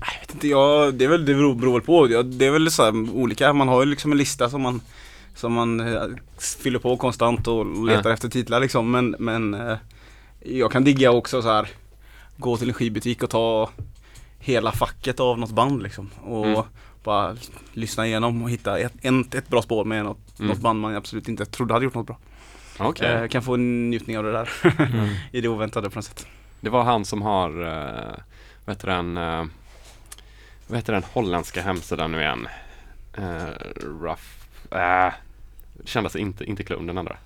[0.00, 2.10] Jag vet inte, jag, det är väl, det beror, beror väl på.
[2.10, 4.80] Ja, Det är väl så här olika, man har ju liksom en lista som man
[5.34, 6.02] som man eh,
[6.58, 8.90] fyller på konstant och letar efter titlar liksom.
[8.90, 9.76] Men, men eh,
[10.40, 11.68] jag kan digga också så här
[12.36, 13.70] gå till en skivbutik och ta
[14.38, 16.10] hela facket av något band liksom.
[16.22, 16.62] Och Mm.
[17.04, 17.36] bara
[17.72, 20.48] lyssna igenom och hitta ett, en, ett bra spår med något, Mm.
[20.48, 22.18] något band man absolut inte trodde hade gjort något bra.
[22.78, 23.12] Okej.
[23.12, 24.48] Eh, kan få en njutning av det där
[24.94, 25.08] Mm.
[25.32, 26.26] i det oväntade på något sätt.
[26.60, 28.14] Det var han som har, uh,
[28.64, 29.44] vad heter den, eh,
[30.66, 32.48] vad heter den holländska hemsidan nu igen?
[33.18, 33.46] Uh,
[34.02, 34.22] rough,
[34.74, 35.12] uh,
[35.84, 37.16] kändaste inte, inte Clone, den andra.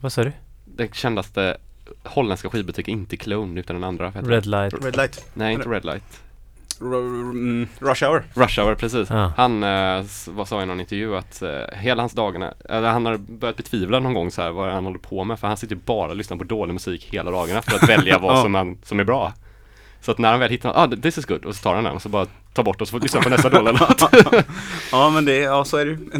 [0.00, 0.32] Vad sa du?
[0.64, 1.56] Den kändaste
[2.04, 4.10] holländska skivbutik, inte Clone utan den andra.
[4.10, 4.84] Red light?
[4.84, 6.22] Red Light, Nej, inte Red Light.
[6.80, 8.24] R- mm, Rush Hour.
[8.34, 9.10] Rush Hour, precis.
[9.10, 9.32] Ja.
[9.36, 13.16] Han uh, vad sa i någon intervju att eh, hela hans dagarna, eller han har
[13.16, 16.10] börjat betvivla någon gång så här vad han håller på med för han sitter bara
[16.10, 19.04] och lyssnar på dålig musik hela dagarna för att välja vad som, han, som är
[19.04, 19.32] bra.
[20.06, 21.84] Så att när han väl hittar något, ah this is good, och så tar han
[21.84, 24.02] den och så bara tar bort och så får lyssna på nästa dåliga låt.
[24.92, 25.96] Ja men det, ja så är det ju.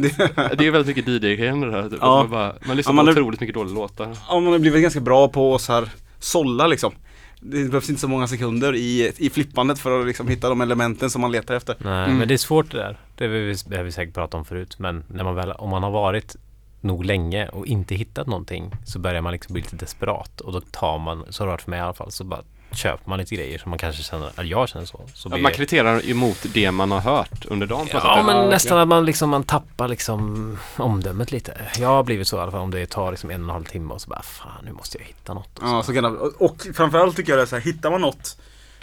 [0.57, 1.89] Det, är ju väldigt mycket DJ-grejen det här.
[1.89, 1.99] Typ.
[2.01, 2.17] Ja.
[2.17, 4.17] Man, bara, man lyssnar Ja, man på är- otroligt mycket dåliga låtar.
[4.29, 6.93] Ja, man har blivit ganska bra på att så här sålla liksom.
[7.41, 11.11] Det behövs inte så många sekunder i, i flippandet för att liksom hitta de elementen
[11.11, 11.77] som man letar efter.
[11.79, 12.19] Nej, Mm.
[12.19, 12.99] men det är svårt det där.
[13.17, 14.77] Det har vi, det har vi säkert pratat om förut.
[14.79, 16.37] Men när man väl, om man har varit
[16.81, 20.41] nog länge och inte hittat någonting så börjar man liksom bli lite desperat.
[20.41, 22.41] Och då tar man, så har det varit för mig i alla fall, så bara
[22.73, 25.01] köper man lite grejer som man kanske känner, eller jag känner så.
[25.15, 28.27] så Att blir man kriterar emot det man har hört under dagen Ja sätt.
[28.27, 31.61] men Ja, nästan att man liksom man tappar liksom omdömet lite.
[31.79, 33.65] Jag har blivit så i alla fall om det tar liksom en och en halv
[33.65, 35.59] timme och så bara fan nu måste jag hitta något.
[35.59, 35.93] Och Ja, så.
[35.95, 38.37] kan det, och, framförallt tycker jag det är så här, hittar man något,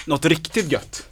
[0.06, 1.08] något riktigt gött.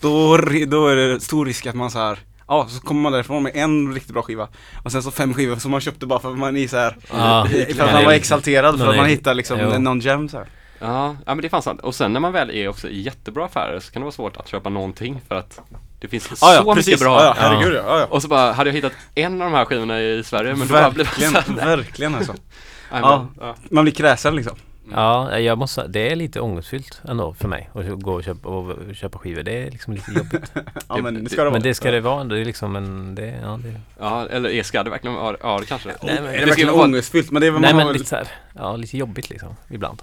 [0.00, 2.18] Då, då är det stor risk att man så här
[2.50, 4.48] Ja, så kommer man därifrån med en riktigt bra skiva
[4.84, 6.96] Och sen så fem skivor som man köpte bara för att man är så här
[7.12, 7.46] Ja,
[7.76, 9.78] För att man var exalterad för att man hittar liksom jo.
[9.78, 10.46] någon gem så här.
[10.80, 11.80] Ja, ja men det är fan sant.
[11.80, 14.36] Och sen när man väl är också i jättebra affärer så kan det vara svårt
[14.36, 15.60] att köpa någonting för att
[16.00, 17.20] det finns så mycket bra.
[17.20, 18.06] Ja, ja, herregud ja, ja, ja.
[18.06, 20.74] Och så bara, hade jag hittat en av de här skivorna i Sverige men då
[20.74, 22.34] bara blev Verkligen, det så här, verkligen alltså
[22.90, 23.26] Ja.
[23.40, 23.54] ja.
[23.70, 24.56] Man blir kräsen liksom
[24.94, 28.94] Ja, jag måste det är lite ångestfyllt ändå för mig att gå och köpa, och
[28.94, 29.42] köpa skivor.
[29.42, 30.52] Det är liksom lite jobbigt.
[30.88, 32.24] Ja Det- men det ska det vara Men det ska det vara.
[32.24, 35.58] Det är liksom en, det, ja, det, ja, eller är- ska det verkligen vara, ja
[35.60, 37.30] det kanske Nej, men- Är det det verkligen ångestfyllt?
[37.30, 40.02] Men det är väl Nej man men lite så här, ja lite jobbigt liksom ibland.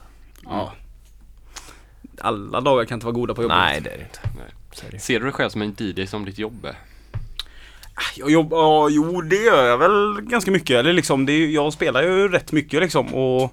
[0.49, 0.73] Ja.
[2.21, 4.19] Alla dagar kan inte vara goda på jobbet Nej det är det inte.
[4.91, 4.99] Nej.
[5.01, 6.67] Ser du dig själv som en DJ som ditt jobb?
[8.15, 10.69] Jag jobb, ja, jo det gör jag väl ganska mycket.
[10.75, 13.43] Eller liksom, det, jag spelar ju rätt mycket liksom och,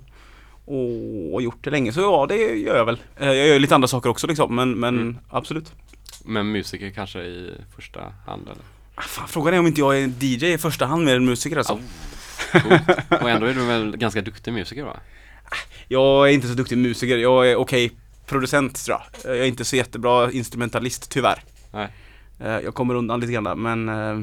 [0.64, 1.92] och, och gjort det länge.
[1.92, 2.98] Så ja, det gör jag väl.
[3.16, 5.18] Eh, Jag gör lite andra saker också liksom, men, men Mm.
[5.30, 5.72] absolut.
[6.24, 8.62] Men musiker kanske i första hand eller?
[8.94, 11.24] Ah, Fan, frågan är om inte jag är en DJ i första hand mer än
[11.24, 11.78] musiker alltså.
[12.52, 12.82] Coolt.
[13.22, 14.96] Och ändå är du väl ganska duktig musiker va?
[15.88, 17.90] Jag är inte så duktig musiker, jag är okej
[18.26, 19.34] producent tror jag.
[19.36, 21.42] Jag är inte så jättebra instrumentalist tyvärr.
[21.72, 21.88] Nej.
[22.40, 24.20] Eh, Jag kommer undan lite grann där, men eh,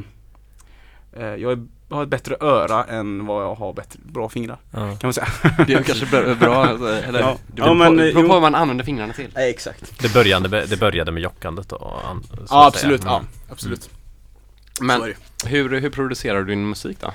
[1.23, 4.77] eh, jag har ett bättre öra än vad jag har bättre, bra fingrar Ja.
[4.80, 5.27] kan man säga.
[5.67, 7.38] Det är kanske bra, bra eller Ja.
[7.47, 9.27] det Ja, beror men, på, beror på vad man använder fingrarna till.
[9.36, 9.99] Nej exakt.
[10.01, 11.77] Det, började, det började med jockandet då?
[11.82, 12.61] Ja att säga.
[12.61, 13.27] absolut, ja Mm.
[13.51, 13.89] absolut.
[14.82, 15.49] Men är det.
[15.49, 17.13] hur, hur producerar du din musik då?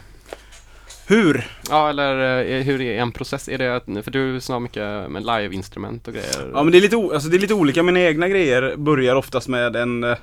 [1.06, 1.46] Hur?
[1.68, 3.48] Ja eller eh, hur är en process?
[3.48, 6.50] Är det för du snarar mycket med live-instrument och grejer?
[6.52, 9.48] Ja men det är lite, alltså, det är lite olika, mina egna grejer börjar oftast
[9.48, 10.16] med en eh,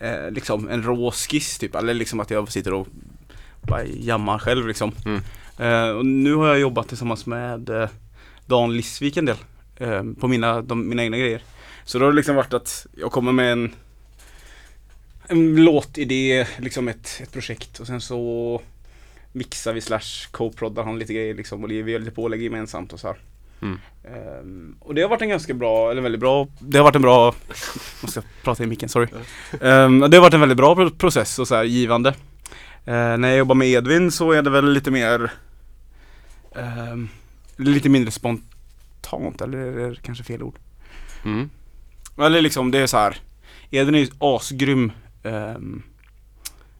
[0.00, 2.88] eh, liksom en rå skiss typ, eller liksom att jag sitter och
[3.60, 4.92] bara jammar själv liksom.
[5.04, 5.20] Mm.
[5.58, 7.88] Eh, och nu har jag jobbat tillsammans med eh,
[8.46, 9.36] Dan Lissvik en del
[9.76, 11.42] eh, på mina, de, mina egna grejer.
[11.84, 13.74] Så då har det liksom varit att jag kommer med en
[15.28, 18.60] en låtidé, liksom ett, ett projekt och sen så
[19.32, 23.00] mixar vi slash co-proddar han lite grejer liksom och vi gör lite pålägg gemensamt och
[23.00, 23.16] så här.
[23.62, 23.78] Mm.
[24.04, 27.02] Ehm, och det har varit en ganska bra, eller väldigt bra, det har varit en
[27.02, 27.34] bra,
[28.02, 29.06] måste prata i micken, sorry.
[29.60, 32.08] Ehm, det har varit en väldigt bra pro- process och så här givande.
[32.84, 35.30] Eh, när jag jobbar med Edvin så är det väl lite mer,
[36.56, 37.08] ehm,
[37.56, 40.58] lite mindre spontant, eller är det kanske fel ord?
[41.24, 41.50] Mm.
[42.18, 43.16] Eller liksom det är så här.
[43.70, 45.82] Edvin är ju asgrym ehm,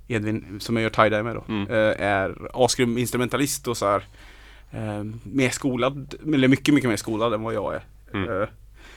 [0.08, 1.70] Edvin som jag gör tie-dye med då Mm.
[1.70, 2.34] eh, Är
[2.64, 4.04] asgrym instrumentalist och så här
[4.72, 7.82] ehm, Mer skolad, eller mycket mycket mer skolad än vad jag är
[8.14, 8.42] Mm.
[8.42, 8.48] Eh,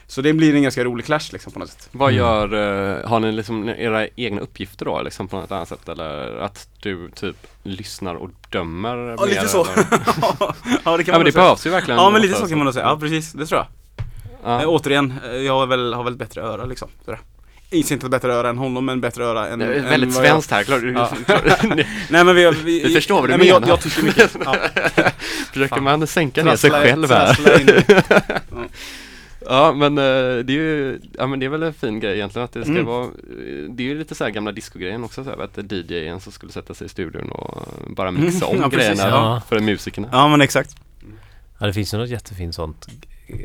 [0.08, 2.18] Så det blir en ganska rolig clash liksom på något sätt Vad Mm.
[2.20, 2.53] gör,
[3.01, 6.70] eh, har ni liksom era egna uppgifter då liksom på något annat sätt eller att
[6.82, 8.97] du typ lyssnar och dömer?
[8.97, 9.76] Ja lite mer, så eller?
[10.86, 12.47] Ja det kan Ja men man det säga behövs ju verkligen Ja men lite så
[12.47, 13.68] kan man nog säga, ja precis, det tror jag
[14.43, 14.62] Ja.
[14.62, 17.20] Eh, Återigen, eh, jag har väl, har väl ett bättre öra liksom sådär.
[17.70, 20.13] Inte inte ett bättre öra än honom men bättre öra än Det är än väldigt
[20.16, 20.82] vad jag- svenskt här, klart.
[20.84, 21.11] Ja.
[22.09, 23.74] Nej men vi, vi, Vi förstår vad du nej, men jag, menar.
[23.74, 24.55] jag tycker mycket ja.
[25.53, 25.84] Försöker Fan.
[25.84, 27.38] man sänka ner sig själv här?
[29.47, 30.03] Ja men eh,
[30.43, 32.72] det är ju, ja men det är väl en fin grej egentligen att det ska
[32.72, 32.86] Mm.
[32.86, 33.07] vara
[33.70, 36.51] Det är ju lite så här gamla discogrejen också så här, att DJen som skulle
[36.51, 39.41] sätta sig i studion och bara mixa om Mm, ja, precis, grejerna ja.
[39.49, 40.76] för musikerna Ja men exakt
[41.59, 42.88] Ja det finns ju något jättefint sånt
[43.28, 43.36] eh,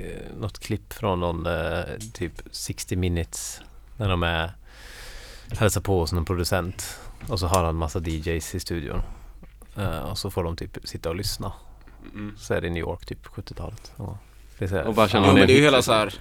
[0.41, 1.81] Något klipp från någon eh,
[2.15, 3.61] typ 60 minutes
[4.01, 4.53] När de är
[5.59, 6.99] Hälsar på hos någon producent
[7.29, 9.03] Och så har han massa DJs i studion
[9.77, 11.53] Eh, Och så får de typ sitta och lyssna
[12.15, 12.35] Mm.
[12.39, 14.19] Så är det i New York typ 70-talet Ja.
[14.59, 15.93] Det är så här, Och bara känna Ja om men det är ju hela så
[15.93, 16.15] här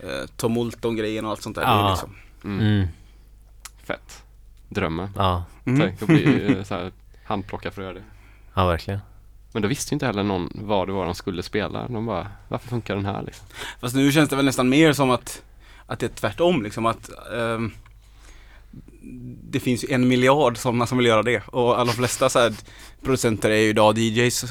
[0.00, 1.90] eh, Tom Moulton-grejen och allt sånt där Ja.
[1.90, 2.16] liksom.
[2.44, 2.60] mm.
[2.66, 2.88] mm,
[3.84, 4.22] Fett
[4.68, 5.80] Drömmen ja, Mm.
[5.80, 6.92] Tänk att bli eh, så här,
[7.24, 8.04] handplockad för att göra det
[8.54, 9.00] ja verkligen
[9.52, 12.26] Men då visste ju inte heller någon vad det var de skulle spela De bara,
[12.48, 13.46] varför funkar den här liksom?
[13.80, 15.42] Fast nu känns det väl nästan mer som att
[15.86, 17.72] Att det är tvärtom liksom att ehm,
[19.50, 22.50] Det finns ju en miljard sådana som vill göra det och alla flesta så
[23.02, 24.48] producenter är ju idag DJs eh,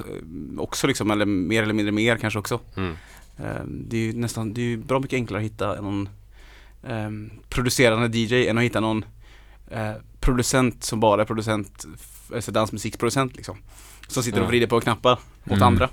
[0.57, 2.93] också liksom eller mer eller mindre mer kanske också Mm.
[3.37, 6.09] Ehm, Det är ju nästan, det är ju bra mycket enklare att hitta någon
[6.87, 9.05] ehm, producerande DJ än att hitta någon
[9.71, 11.85] eh, producent som bara är producent,
[12.35, 13.57] alltså dansmusikproducent liksom.
[14.07, 15.11] Som sitter och vrider på knappar
[15.45, 15.63] åt Mm.
[15.63, 15.89] andra.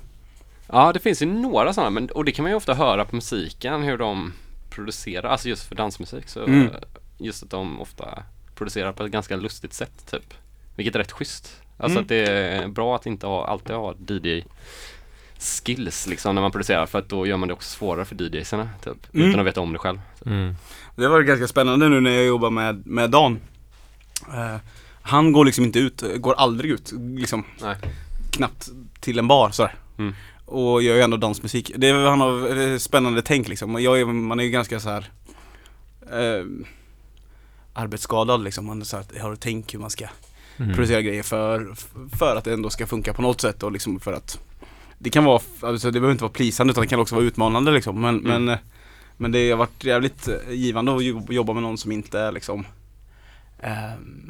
[0.67, 3.15] Ja det finns ju några sådana men, och det kan man ju ofta höra på
[3.15, 4.33] musiken hur de
[4.75, 6.69] producerar, alltså just för dansmusik så Mm.
[7.17, 8.23] Just att de ofta
[8.55, 10.33] producerar på ett ganska lustigt sätt typ
[10.75, 12.01] Vilket är rätt schysst Alltså Mm.
[12.03, 14.43] att det är bra att inte ha, alltid ha DJ
[15.39, 18.69] skills liksom när man producerar för att då gör man det också svårare för DJsarna
[18.83, 19.27] typ Mm.
[19.29, 20.55] Utan att veta om det själv mm.
[20.95, 23.39] Det var ganska spännande nu när jag jobbar med, med Dan.
[24.33, 24.55] Eh,
[25.01, 27.75] han går liksom inte ut, går aldrig ut, liksom Nej.
[28.31, 28.69] knappt
[28.99, 29.75] till en bar sådär.
[29.97, 30.15] Mm.
[30.45, 31.71] Och gör ju ändå dansmusik.
[31.75, 33.81] Det är, han har spännande tänk liksom.
[33.83, 35.09] Jag är, man är ju ganska så här.
[36.11, 36.45] Eh,
[37.73, 38.65] arbetsskadad liksom.
[38.65, 40.07] Man är så här, har tänk hur man ska
[40.57, 40.73] Mm.
[40.75, 41.73] producera grejer för,
[42.17, 44.39] för att det ändå ska funka på något sätt och liksom för att
[44.97, 47.71] Det kan vara, alltså det behöver inte vara plisande utan det kan också vara utmanande
[47.71, 48.45] liksom men, Mm.
[48.45, 48.59] men, eh,
[49.17, 52.31] men det har varit jävligt eh, givande att jo- jobba med någon som inte är
[52.31, 52.65] liksom
[53.63, 53.71] eh,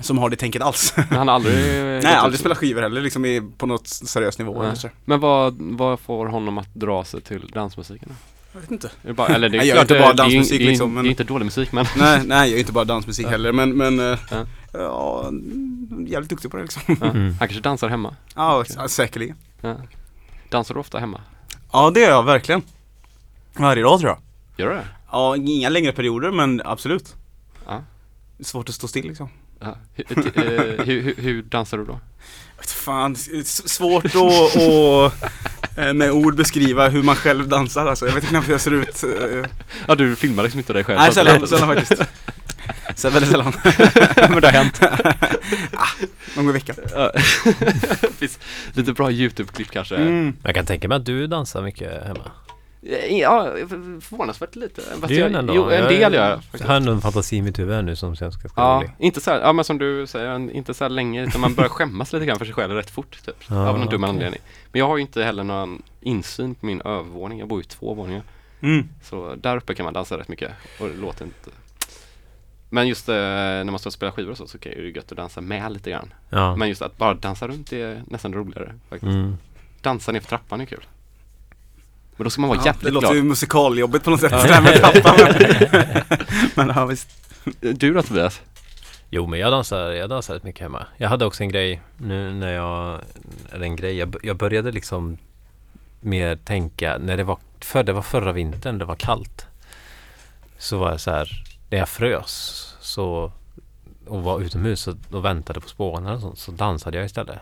[0.02, 0.94] Som har det tänket alls.
[0.96, 1.56] Men han har aldrig...
[2.04, 4.66] Nej, aldrig spelat skivor heller liksom i, på något seriös nivå Nej.
[4.66, 4.90] eller så.
[5.06, 8.10] Men vad, vad får honom att dra sig till dansmusiken?
[8.54, 8.88] Jag vet inte.
[8.88, 11.10] Är det bara, eller det jag gör inte bara dansmusik, det liksom, men- Det är
[11.12, 14.20] inte dålig musik men Nej, nej jag är inte bara dansmusik heller men, men eh,
[14.32, 14.46] Ja.
[14.74, 15.32] ja,
[16.08, 16.82] jävligt duktig på det liksom.
[17.02, 17.06] ja.
[17.08, 17.26] Mm.
[17.30, 18.16] han kanske dansar hemma.
[18.36, 19.36] Ja, ja, säkerligen.
[19.62, 19.76] Ja.
[20.50, 21.22] Dansar du ofta hemma?
[21.72, 22.62] Ja, det gör jag verkligen.
[23.58, 24.20] Varje dag tror jag.
[24.58, 24.88] Gör du det?
[25.12, 27.16] Ja, inga längre perioder men absolut.
[28.40, 29.30] Svårt att stå still liksom.
[29.60, 29.78] Ja.
[29.94, 32.00] Hur, eh, hur, hur, dansar du då?
[32.68, 33.16] Fan,
[33.46, 38.08] svårt att att, eh, med ord beskriva hur man själv dansar alltså.
[38.08, 39.04] Jag vet knappt hur jag ser ut.
[39.04, 39.50] eh.
[39.88, 41.00] Ja du filmar liksom inte dig själv?
[41.00, 42.02] Nej, sällan, sällan faktiskt.
[42.96, 43.54] Så väldigt sällan.
[44.16, 44.82] Men det har hänt.
[46.36, 46.76] Någon gång i veckan.
[48.74, 49.96] Lite bra YouTube-klipp kanske?
[49.96, 50.36] Mm.
[50.44, 52.32] Jag kan tänka mig att du dansar mycket hemma.
[53.10, 53.52] Ja,
[54.02, 54.82] förvånansvärt lite.
[54.82, 55.54] Fast Det jag, den ändå.
[55.56, 56.40] jo, en del gör jag.
[56.60, 58.92] Jag har ändå en fantasi i mitt huvud nu som sen ska ska Ja, rolig.
[59.00, 61.70] inte så här, ja men som du säger, inte så här länge utan man börjar
[61.70, 63.36] skämmas lite grann för sig själv rätt fort typ.
[63.50, 64.10] Ja, av någon dum okej.
[64.16, 64.40] anledning.
[64.72, 67.68] Men jag har ju inte heller någon insyn på min övervåning, jag bor ju i
[67.68, 68.24] två våningar.
[68.62, 68.90] Mm.
[69.04, 71.50] Så där uppe kan man dansa rätt mycket och det låter inte
[72.70, 74.94] Men just eh, när man står och spelar skivor och så, så kan det ju
[74.94, 76.14] gött att dansa med lite grann.
[76.30, 76.56] Ja.
[76.56, 79.10] Men just att bara dansa runt är nästan roligare faktiskt.
[79.14, 79.38] Mm.
[79.82, 80.86] Dansa ner för trappan är kul.
[82.18, 83.16] Men då ska man vara Ja, det jävligt låter glad.
[83.18, 84.32] ju musikaljobbigt på något sätt.
[84.32, 85.16] Det här med trappan.
[86.56, 87.08] Men, ja, visst.
[87.60, 88.42] Du då Tobias?
[89.10, 90.86] Jo men jag dansar, jag dansar rätt mycket hemma.
[90.98, 93.00] Jag hade också en grej nu när jag,
[93.52, 95.18] eller en grej, jag, jag började liksom
[96.02, 99.46] mer tänka när det var, för det var förra vintern, det var kallt.
[100.58, 103.32] Så var jag så här, när jag frös så
[104.08, 107.40] och var utomhus och, och väntade på spåren och sånt, så dansade jag istället.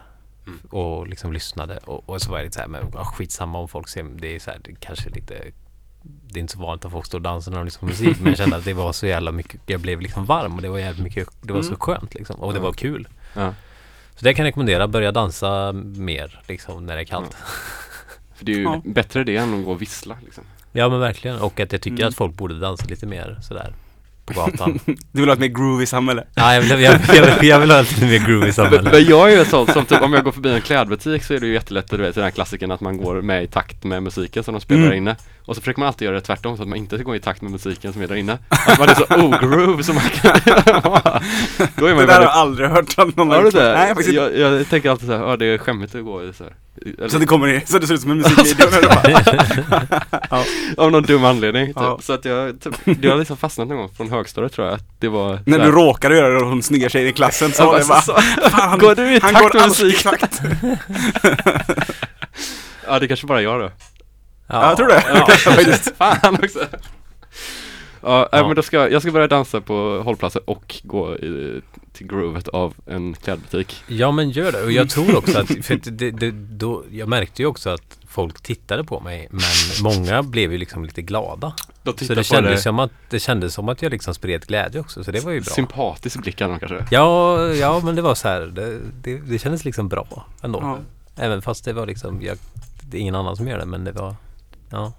[0.51, 0.59] Mm.
[0.83, 3.67] Och liksom lyssnade och, och så var jag lite så här, men ja, skitsamma om
[3.67, 5.43] folk ser, det är så här, det kanske lite
[6.03, 8.17] det är inte så vanligt att folk står och dansar när de lyssnar på musik
[8.19, 10.69] men jag kände att det var så jävla mycket, jag blev liksom varm och det
[10.69, 11.79] var jävligt mycket, det var så Mm.
[11.79, 12.63] skönt liksom och det Ja.
[12.63, 13.07] var kul.
[13.35, 13.53] Ja.
[14.15, 17.33] Så det kan jag rekommendera, börja dansa mer liksom när det är kallt.
[18.35, 18.81] För det är ju Ja.
[18.85, 20.43] bättre det än att gå och vissla liksom.
[20.71, 22.07] Ja men verkligen och att jag tycker Mm.
[22.07, 23.73] att folk borde dansa lite mer sådär
[24.33, 24.79] på gatan.
[24.85, 26.23] Du vill ha ett mer groovy samhälle?
[26.35, 26.81] ja, jag, vill, jag,
[27.13, 28.89] jag, vill, jag vill ha lite mer groovy samhälle.
[28.91, 31.39] men jag är ju sånt som typ om jag går förbi en klädbutik så är
[31.39, 34.03] det ju jättelätt, du vet den här klassiken att man går med i takt med
[34.03, 34.93] musiken som de spelar Mm.
[34.97, 35.15] inne.
[35.45, 37.41] Och så försöker man alltid göra det tvärtom så att man inte går i takt
[37.41, 38.37] med musiken som är där inne.
[38.49, 40.31] Att man är så ogroove som man kan
[41.75, 43.49] Då är Det man ju där har jag väldigt aldrig hört att någon Har du
[43.49, 43.73] det?
[43.73, 46.33] Nej, faktiskt jag, jag tänker alltid så här, ja det är skämmigt att gå i
[46.33, 46.53] så här.
[46.97, 48.89] Eller, Så det kommer i, så det ser ut som en musikvideo
[50.29, 50.43] bara,
[50.85, 51.75] av någon dum anledning typ.
[51.75, 51.99] Ja.
[52.01, 54.83] Så att jag, typ, det har liksom fastnat någon gång från högstadiet tror jag att
[54.99, 57.71] det var När du råkade göra det och hon snygga tjejen i klassen så Ja,
[57.71, 60.05] var det bara, så- fan, han, Går du i takt med musik?
[62.87, 63.71] Ja det kanske bara jag då
[64.51, 65.03] Ja, jag tror det.
[65.07, 65.27] Ja.
[65.97, 66.59] Fan också
[68.03, 68.47] Ja, äh, Ja.
[68.47, 71.61] men då ska jag ska börja dansa på hållplatser och gå i,
[71.93, 75.75] till groovet av en klädbutik Ja men gör det och jag tror också att, för
[75.75, 79.41] att det, det, då, jag märkte ju också att folk tittade på mig men
[79.83, 81.53] många blev ju liksom lite glada.
[82.07, 85.03] Så det kändes, det som att, det kändes som att jag liksom spred glädje också
[85.03, 85.53] så det var ju bra.
[85.53, 89.39] Sympatisk blick hade de kanske Ja, ja men det var så här, det, det, det
[89.39, 90.59] kändes liksom bra ändå.
[90.61, 90.79] Ja.
[91.23, 92.37] Även fast det var liksom, jag,
[92.81, 94.15] det är ingen annan som gör det men det var,
[94.71, 94.93] ja.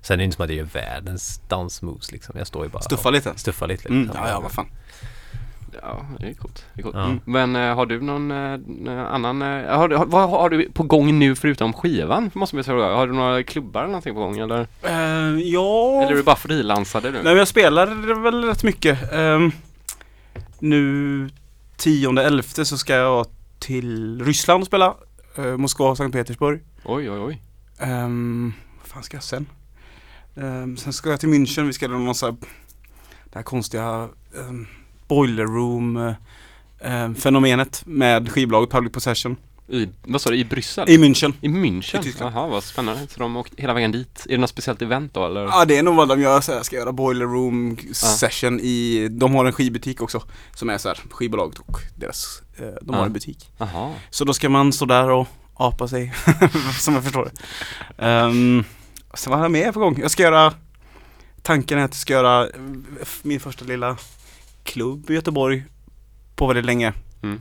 [0.00, 2.34] Sen är det inte som att jag gör världens dansmoves liksom.
[2.38, 3.32] Jag står ju bara Stuffa lite.
[3.36, 3.88] stuffar lite.
[3.88, 4.66] Mm, ja, ja, vad fan.
[5.82, 6.96] Ja, det är coolt, det är coolt.
[6.96, 7.04] Ja.
[7.04, 7.20] Mm.
[7.24, 11.18] Men eh, har du någon eh, annan, eh, har, har, vad har du på gång
[11.18, 12.30] nu förutom skivan?
[12.34, 12.94] Måste man fråga.
[12.94, 14.60] Har du några klubbar eller någonting på gång eller?
[14.82, 16.02] Eh, ja...
[16.02, 17.14] Eller är du bara frilansade nu?
[17.14, 17.86] Nej men jag spelar
[18.22, 19.12] väl rätt mycket.
[19.12, 19.52] Ehm,
[20.58, 21.28] nu
[21.78, 23.26] 10-11 så ska jag
[23.58, 24.94] till Ryssland och spela.
[25.38, 26.60] Uh, Moskva och Sankt Petersburg.
[26.84, 27.42] Oj, oj, oj.
[27.88, 28.54] Um,
[28.92, 29.46] fan ska jag sen?
[30.36, 31.66] Ehm, sen ska jag till München.
[31.66, 32.36] Vi ska göra någon sån här,
[33.24, 34.66] det här konstiga um,
[35.08, 36.14] boiler room
[36.80, 39.36] ehm, fenomenet med skivbolaget Public Possession
[39.68, 40.90] I, vad sa du, i Bryssel?
[40.90, 41.32] i München.
[41.40, 42.06] I München?
[42.06, 42.14] I.
[42.18, 43.06] Jaha, vad spännande.
[43.08, 44.26] Så de åkte hela vägen dit.
[44.26, 45.40] Är det något speciellt event då eller?
[45.44, 49.08] Ja det är nog vad de gör, så här, ska göra boiler room session i,
[49.10, 50.22] de har en skivbutik också
[50.54, 53.06] som är så här skivbolaget och deras, eh, de har Ja.
[53.06, 53.50] en butik.
[53.58, 53.94] Jaha.
[54.10, 56.12] Så då ska man stå där och apa sig,
[56.80, 57.30] som jag förstår
[57.96, 58.04] det.
[58.06, 58.64] Um,
[59.14, 59.98] sen vad har jag mer på gång?
[60.00, 60.54] Jag ska göra,
[61.42, 62.48] tanken är att jag ska göra
[63.22, 63.96] min första lilla
[64.64, 65.64] klubb i Göteborg
[66.36, 66.92] på väldigt länge.
[67.22, 67.40] Mm.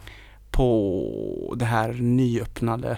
[0.51, 2.97] På det här nyöppnade,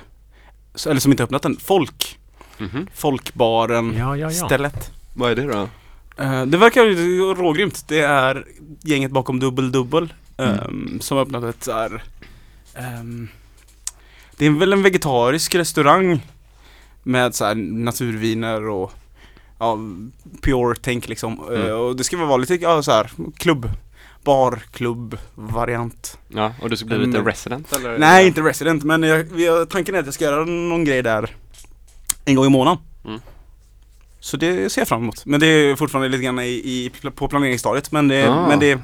[0.75, 2.19] så- eller som inte öppnat än, Folk,
[2.57, 2.87] Mhm.
[2.93, 4.45] Folkbaren Ja, ja, ja.
[4.45, 4.91] stället.
[5.13, 5.69] Vad är det då?
[6.23, 7.87] Eh, det verkar ju rågrymt.
[7.87, 8.45] Det är
[8.83, 10.59] gänget bakom Dubbel Dubbel Mm.
[10.59, 12.03] ehm, som har öppnat ett så här,
[12.75, 13.27] ehm,
[14.37, 16.27] Det är väl en vegetarisk restaurang
[17.03, 18.91] med så här naturviner och
[19.59, 19.77] ja,
[20.41, 21.39] pure tänk liksom.
[21.53, 21.77] Eh, Mm.
[21.77, 23.69] och det ska väl vara lite ja, så här klubb,
[24.23, 26.17] barklubb variant.
[26.27, 27.25] Ja, och du ska bli lite Mm.
[27.25, 27.97] resident eller?
[27.97, 31.35] Nej, inte resident men jag, har, tanken är att jag ska göra någon grej där
[32.25, 32.79] en gång i månaden.
[33.05, 33.19] Mm.
[34.19, 35.25] Så det ser jag fram emot.
[35.25, 37.91] Men det är fortfarande lite grann i, i, på planeringsstadiet.
[37.91, 38.47] Men det, Ah.
[38.47, 38.79] men det,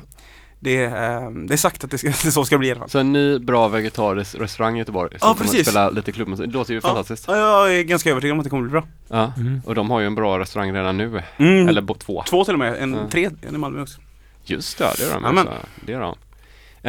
[0.60, 2.90] det, är, det är sagt att det, ska, det så ska bli i alla fall.
[2.90, 5.68] Så en ny bra vegetarisk restaurang i Göteborg som Ja, kommer att precis.
[5.68, 6.45] spela lite klubbmusik.
[6.48, 7.26] Det låter ju fantastiskt.
[7.27, 7.38] Ja,
[7.68, 8.84] jag är ganska övertygad om att det kommer bli bra.
[9.07, 9.61] Ja, Mm.
[9.65, 11.23] och de har ju en bra restaurang redan nu.
[11.38, 11.68] Mm.
[11.68, 12.23] Eller bo- två.
[12.30, 12.99] Två till och med, en, Ja.
[13.11, 14.02] tre, en i Malmö också.
[14.44, 15.22] Just det, det gör de.
[15.23, 15.48] Jajamän.
[15.48, 15.65] Alltså.
[15.86, 16.15] Det gör de.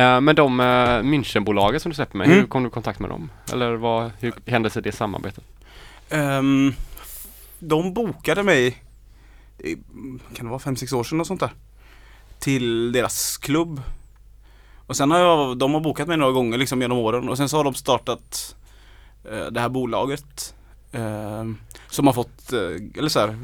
[0.01, 0.67] Eh, men de uh,
[1.03, 2.49] Münchenbolaget som du släpper med, hur Mm.
[2.49, 3.31] kom du i kontakt med dem?
[3.53, 5.45] Eller vad, hur hände sig det samarbetet?
[6.11, 6.73] Ehm,
[7.59, 8.77] de bokade mig,
[10.35, 11.51] kan det vara fem sex år sedan och sånt där.
[12.41, 13.83] Till deras klubb.
[14.87, 17.49] Och sen har jag, de har bokat mig några gånger liksom genom åren och sen
[17.49, 18.57] så har de startat
[19.33, 20.55] eh, det här bolaget.
[20.93, 21.57] ehm,
[21.89, 23.39] som har fått, eh, eller så här,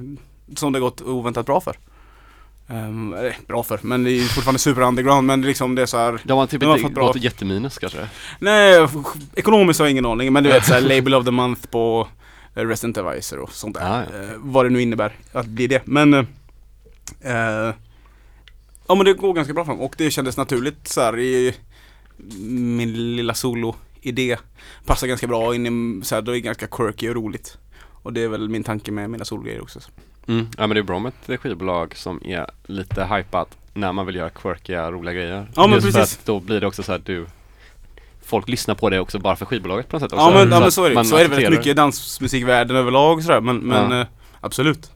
[0.56, 1.76] som det gått oväntat bra för.
[2.68, 3.14] Um,
[3.48, 6.38] bra för, men det är fortfarande super underground men liksom det är så här De
[6.38, 8.08] har typ De har inte fått bra- gått jätteminus kanske?
[8.38, 8.86] Nej,
[9.34, 12.08] ekonomiskt har jag ingen aning men du vet såhär label of the month på
[12.54, 13.82] eh, Resident Advisor och sånt där.
[14.00, 14.18] Ah, ja.
[14.22, 15.82] Eh, vad det nu innebär att bli det.
[15.86, 16.24] Men eh,
[17.20, 17.74] eh,
[18.88, 21.54] Ja men det går ganska bra fram och det kändes naturligt så här i
[22.48, 24.36] min lilla solo-idé.
[24.86, 27.58] Passar ganska bra in i, så här, det är ganska quirky och roligt.
[28.02, 29.80] Och det är väl min tanke med mina solgrejer också.
[30.28, 30.46] Mm.
[30.58, 34.14] Ja men det är bra med ett skivbolag som är lite hypat när man vill
[34.14, 35.50] göra quirkiga, roliga grejer.
[35.56, 36.18] Ja, men Just för precis.
[36.18, 37.26] att då blir det också så att du
[38.22, 40.26] Folk lyssnar på det också bara för skivbolaget på något sätt också.
[40.26, 41.72] Ja men, ja, att men så är det man Så är det väldigt mycket i
[41.72, 44.00] dansmusikvärlden överlag sådär men, men Ja.
[44.00, 44.06] eh,
[44.40, 44.90] absolut.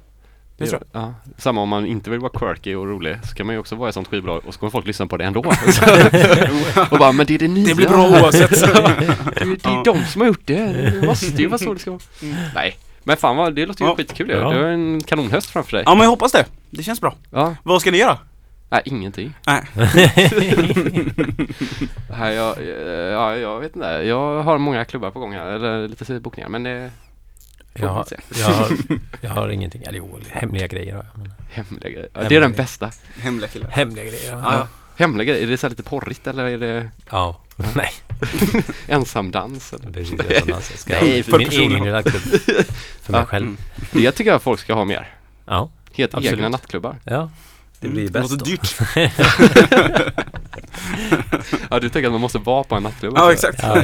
[0.65, 1.03] Det tror jag.
[1.03, 3.75] Ja, samma om man inte vill vara quirky och rolig så kan man ju också
[3.77, 5.41] vara i sånt skivbolag och så kommer folk lyssna på det ändå.
[6.91, 7.67] och bara, men det är det nya.
[7.67, 8.51] Det blir bra oavsett.
[8.61, 10.65] det, är- det är de som har gjort det.
[11.01, 12.01] Det måste ju vara så det ska vara.
[12.55, 13.97] Nej, men fan vad, det låter ju Ja.
[13.97, 14.37] skitkul ju.
[14.37, 14.53] Ja.
[14.53, 15.83] Du har en kanonhöst framför dig.
[15.87, 16.45] Ja men jag hoppas det.
[16.71, 17.15] Det känns bra.
[17.31, 17.55] Ja.
[17.63, 18.19] Vad ska ni göra?
[18.71, 19.35] Nej, ingenting.
[19.47, 19.63] Nej.
[22.19, 23.87] Nej, jag, eh, ja, jag vet inte.
[23.89, 26.91] Jag har många klubbar på gång här, eller lite bokningar, men det
[27.75, 28.07] Jag, har-
[28.39, 28.69] jag, har,
[29.21, 31.19] jag har ingenting, eller jo, hemliga grejer har jag.
[31.23, 32.09] Men Hemliga grejer.
[32.13, 32.91] Ja, det är den bästa.
[33.21, 33.71] Hemliga killar.
[33.71, 34.69] hemliga grejer, Ja, ja.
[34.97, 37.41] Hemliga grejer, är det så här lite porrigt eller är det Ja,
[37.75, 37.91] nej.
[38.89, 39.73] ensamdans?
[39.73, 39.93] Eller?
[39.93, 41.67] Precis, jag ska Nej, jag för min personer.
[41.67, 42.23] egen lilla klubb.
[43.03, 43.57] För mig själv.
[43.93, 45.09] Det tycker jag folk ska ha mer.
[45.47, 46.33] Ja, Helt Absolut.
[46.39, 46.97] egna nattklubbar.
[47.05, 47.31] ja.
[47.81, 48.45] Det blir Mm, bäst då.
[48.45, 48.77] dyrt.
[51.71, 53.15] Ja, du tänker att man måste vara på en nattklubb?
[53.17, 53.63] Ja exakt.
[53.63, 53.83] Ja,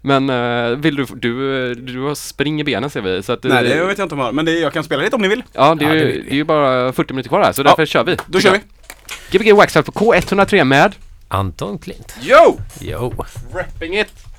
[0.00, 3.64] Men eh, vill du, du, du har spring i benen ser vi så att Nej
[3.64, 5.28] det vet jag inte om jag har, men det, jag kan spela lite om ni
[5.28, 5.42] vill.
[5.52, 7.60] Ja, det är, Ja, det ju, det är ju bara 40 minuter kvar här så
[7.60, 8.16] Ja, därför kör vi.
[8.26, 8.60] Då kör vi.
[9.38, 10.94] Gbg Waxfall på K103 med
[11.28, 12.16] Anton Klint.
[12.22, 12.58] Yo!
[12.80, 13.24] Jo.
[13.54, 14.31] Repping it!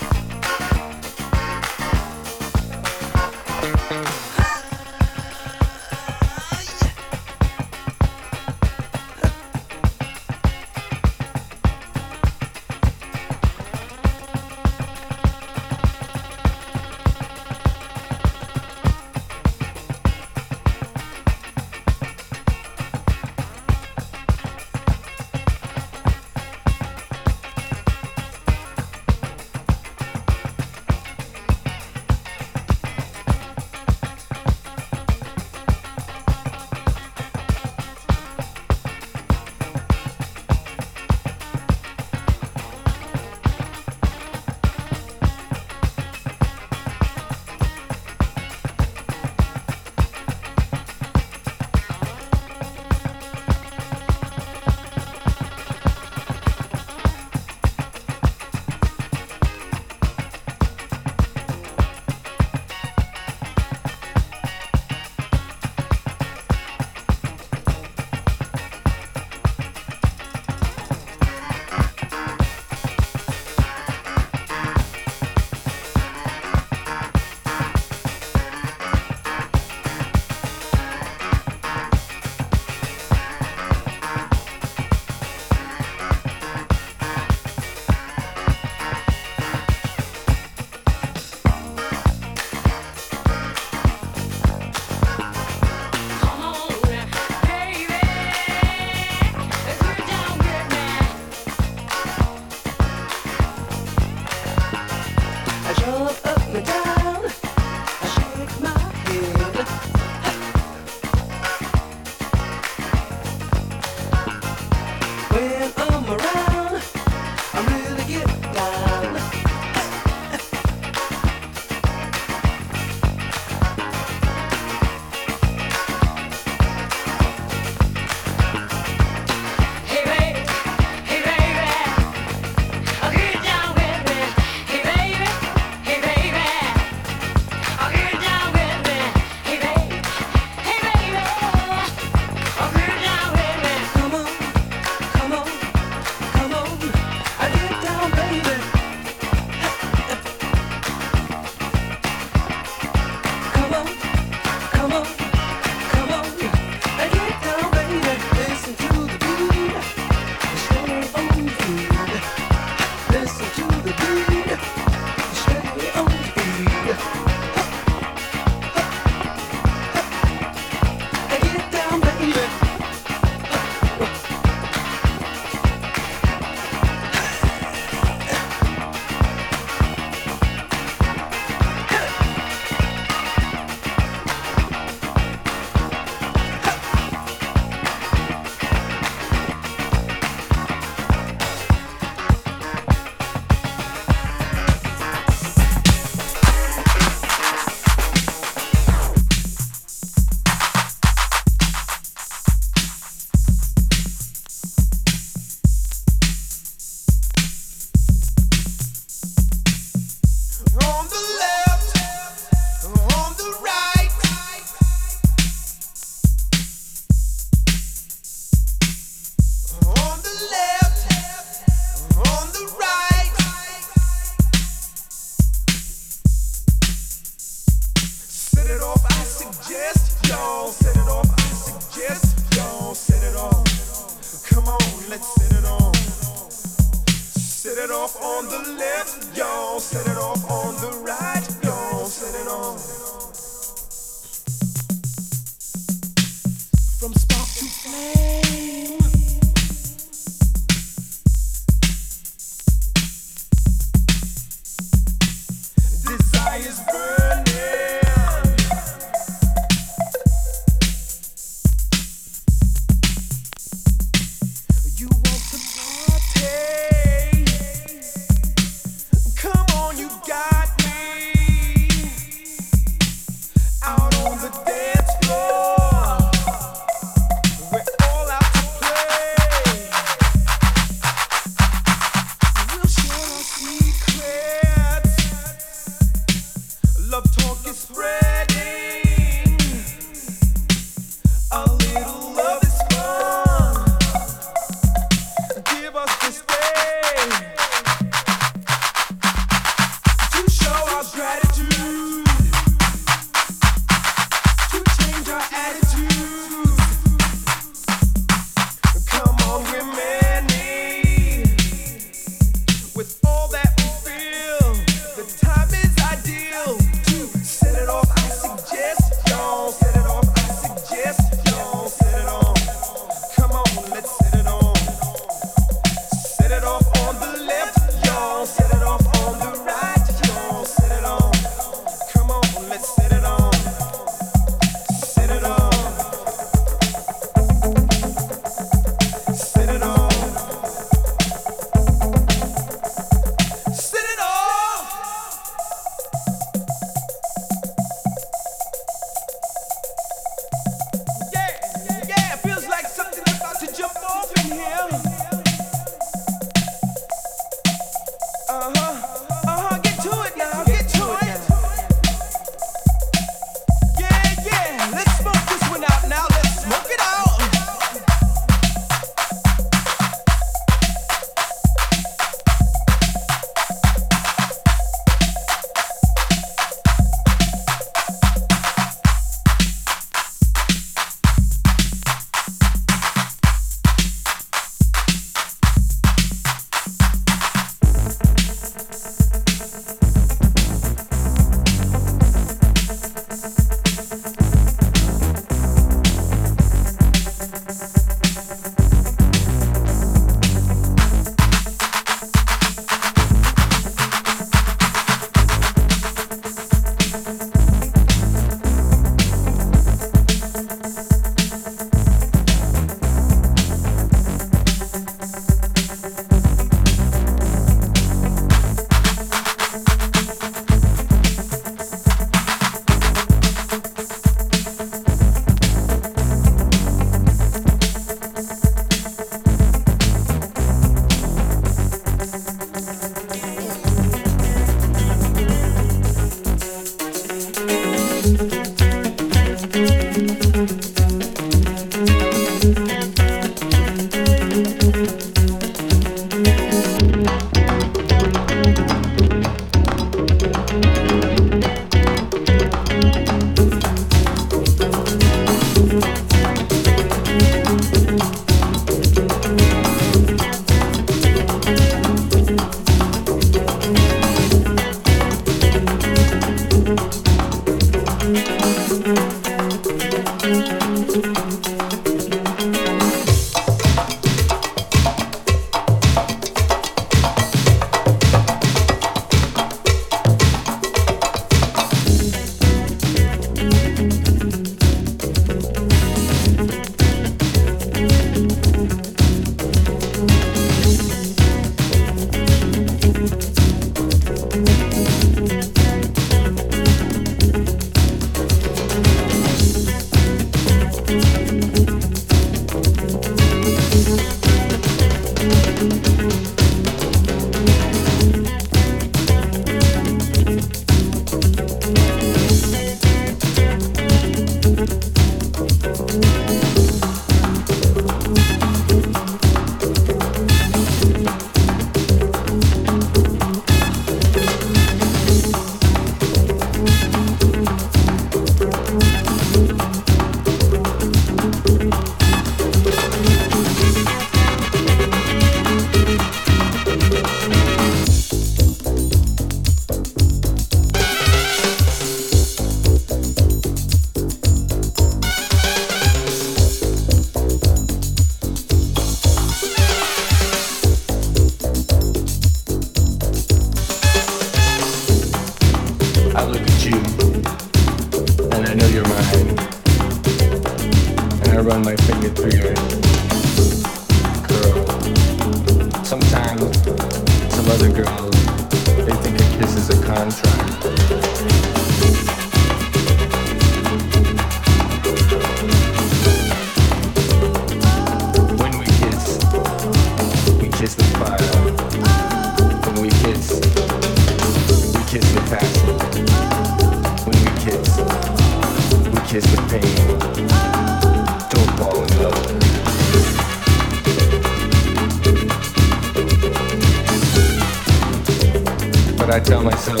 [599.36, 600.00] I tell myself,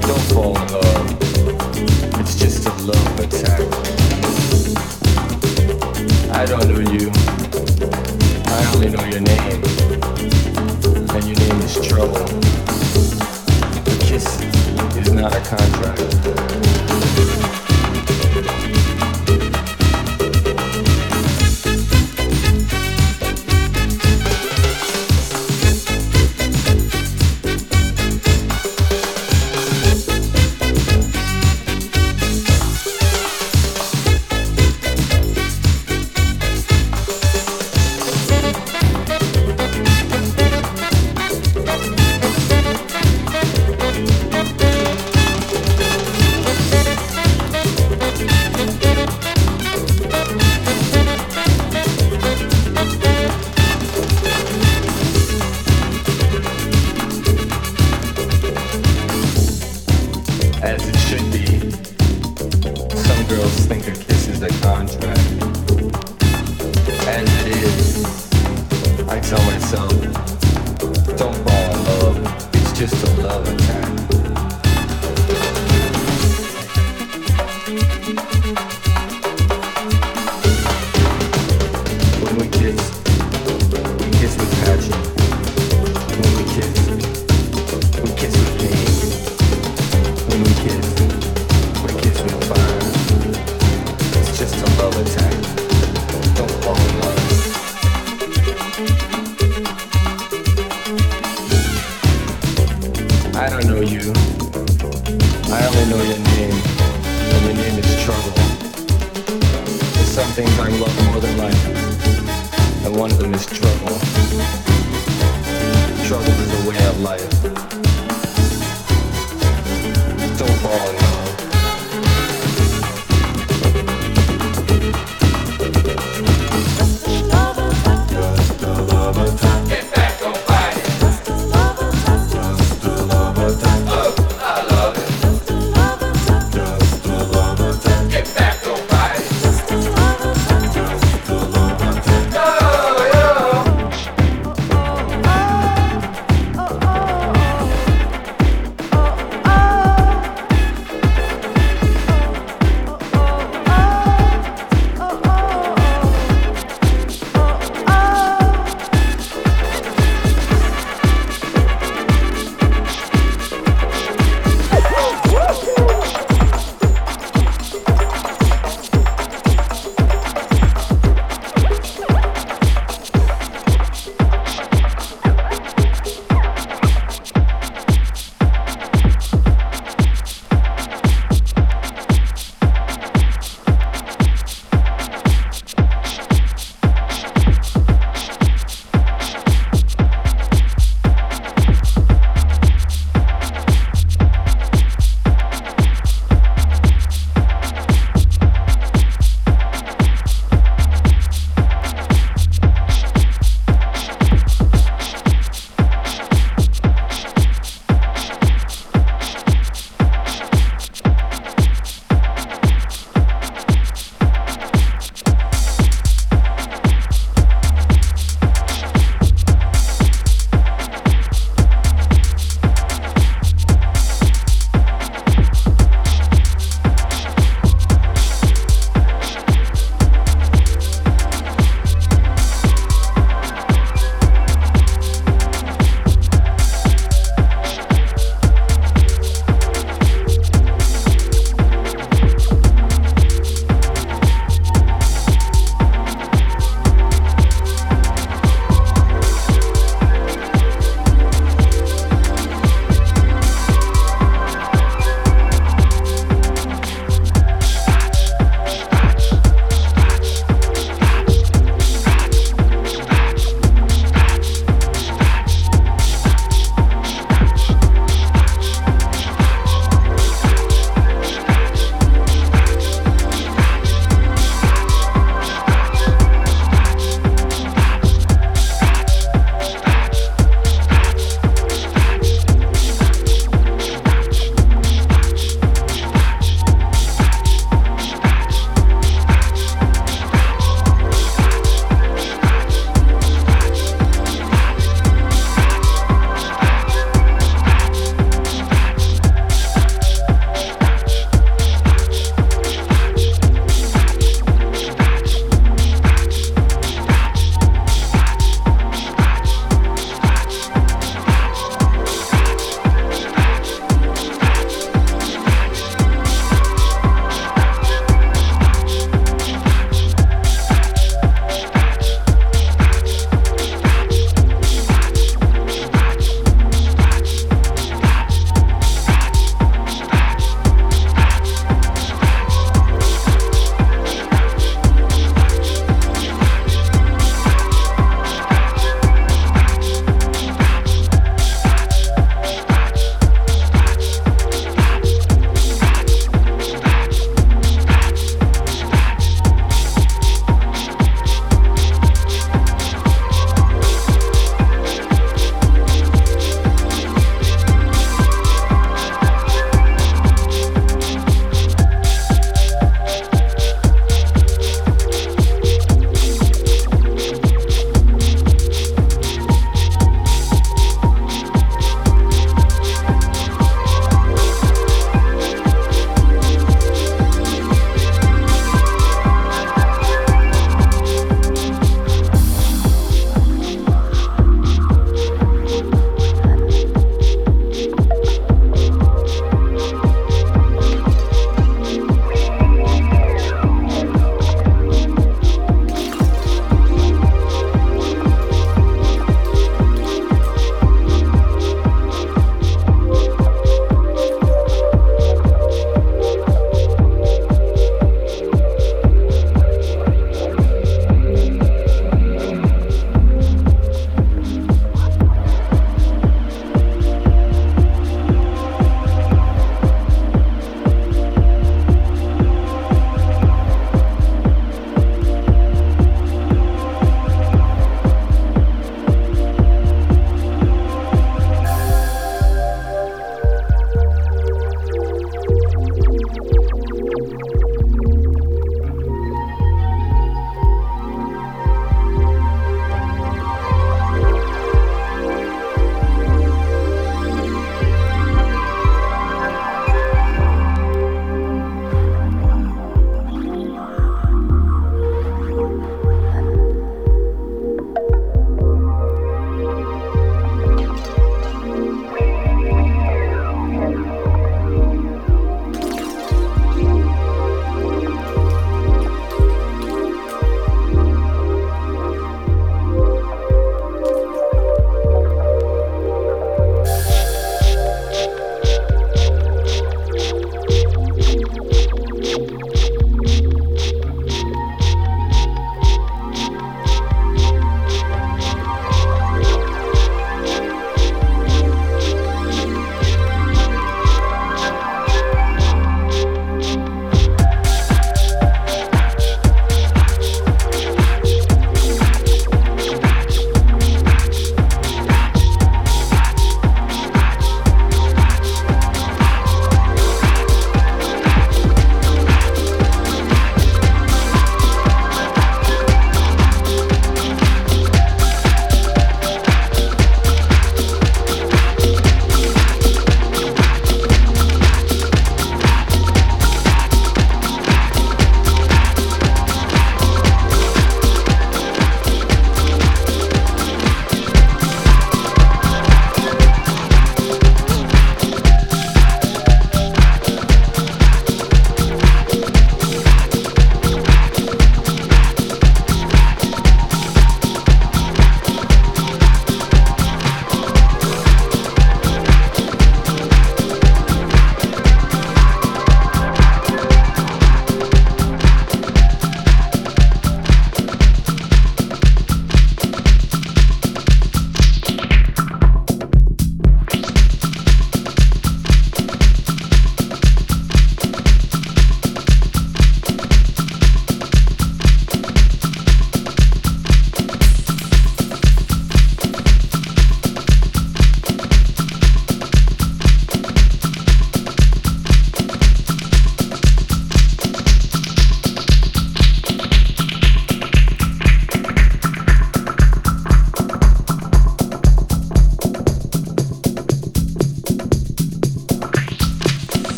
[0.00, 1.18] don't fall in love.
[2.18, 3.60] It's just a love attack.
[6.32, 7.10] I don't know you.
[8.46, 9.62] I only know your name.
[11.10, 12.24] And your name is trouble.
[13.76, 14.40] A kiss
[14.96, 16.08] is not a contract.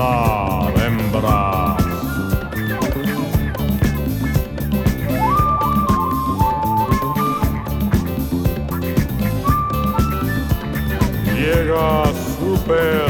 [0.00, 1.76] hablar, hembra.
[11.34, 13.09] Llega super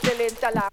[0.00, 0.68] excelente la...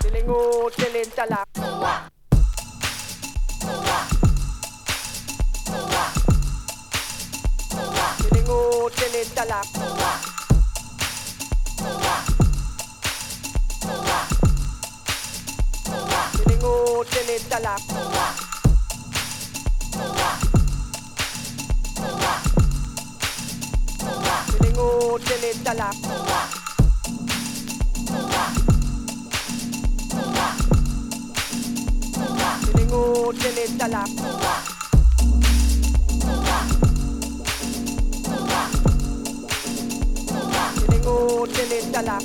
[0.00, 1.46] Tilingo, excelente la...
[8.18, 9.60] Tilingo, excelente la...
[16.32, 18.21] Tilingo, excelente la...
[25.72, 25.90] から」
[32.74, 34.04] 「手でご手でたら」
[40.84, 41.46] 手でご
[41.90, 42.18] たら」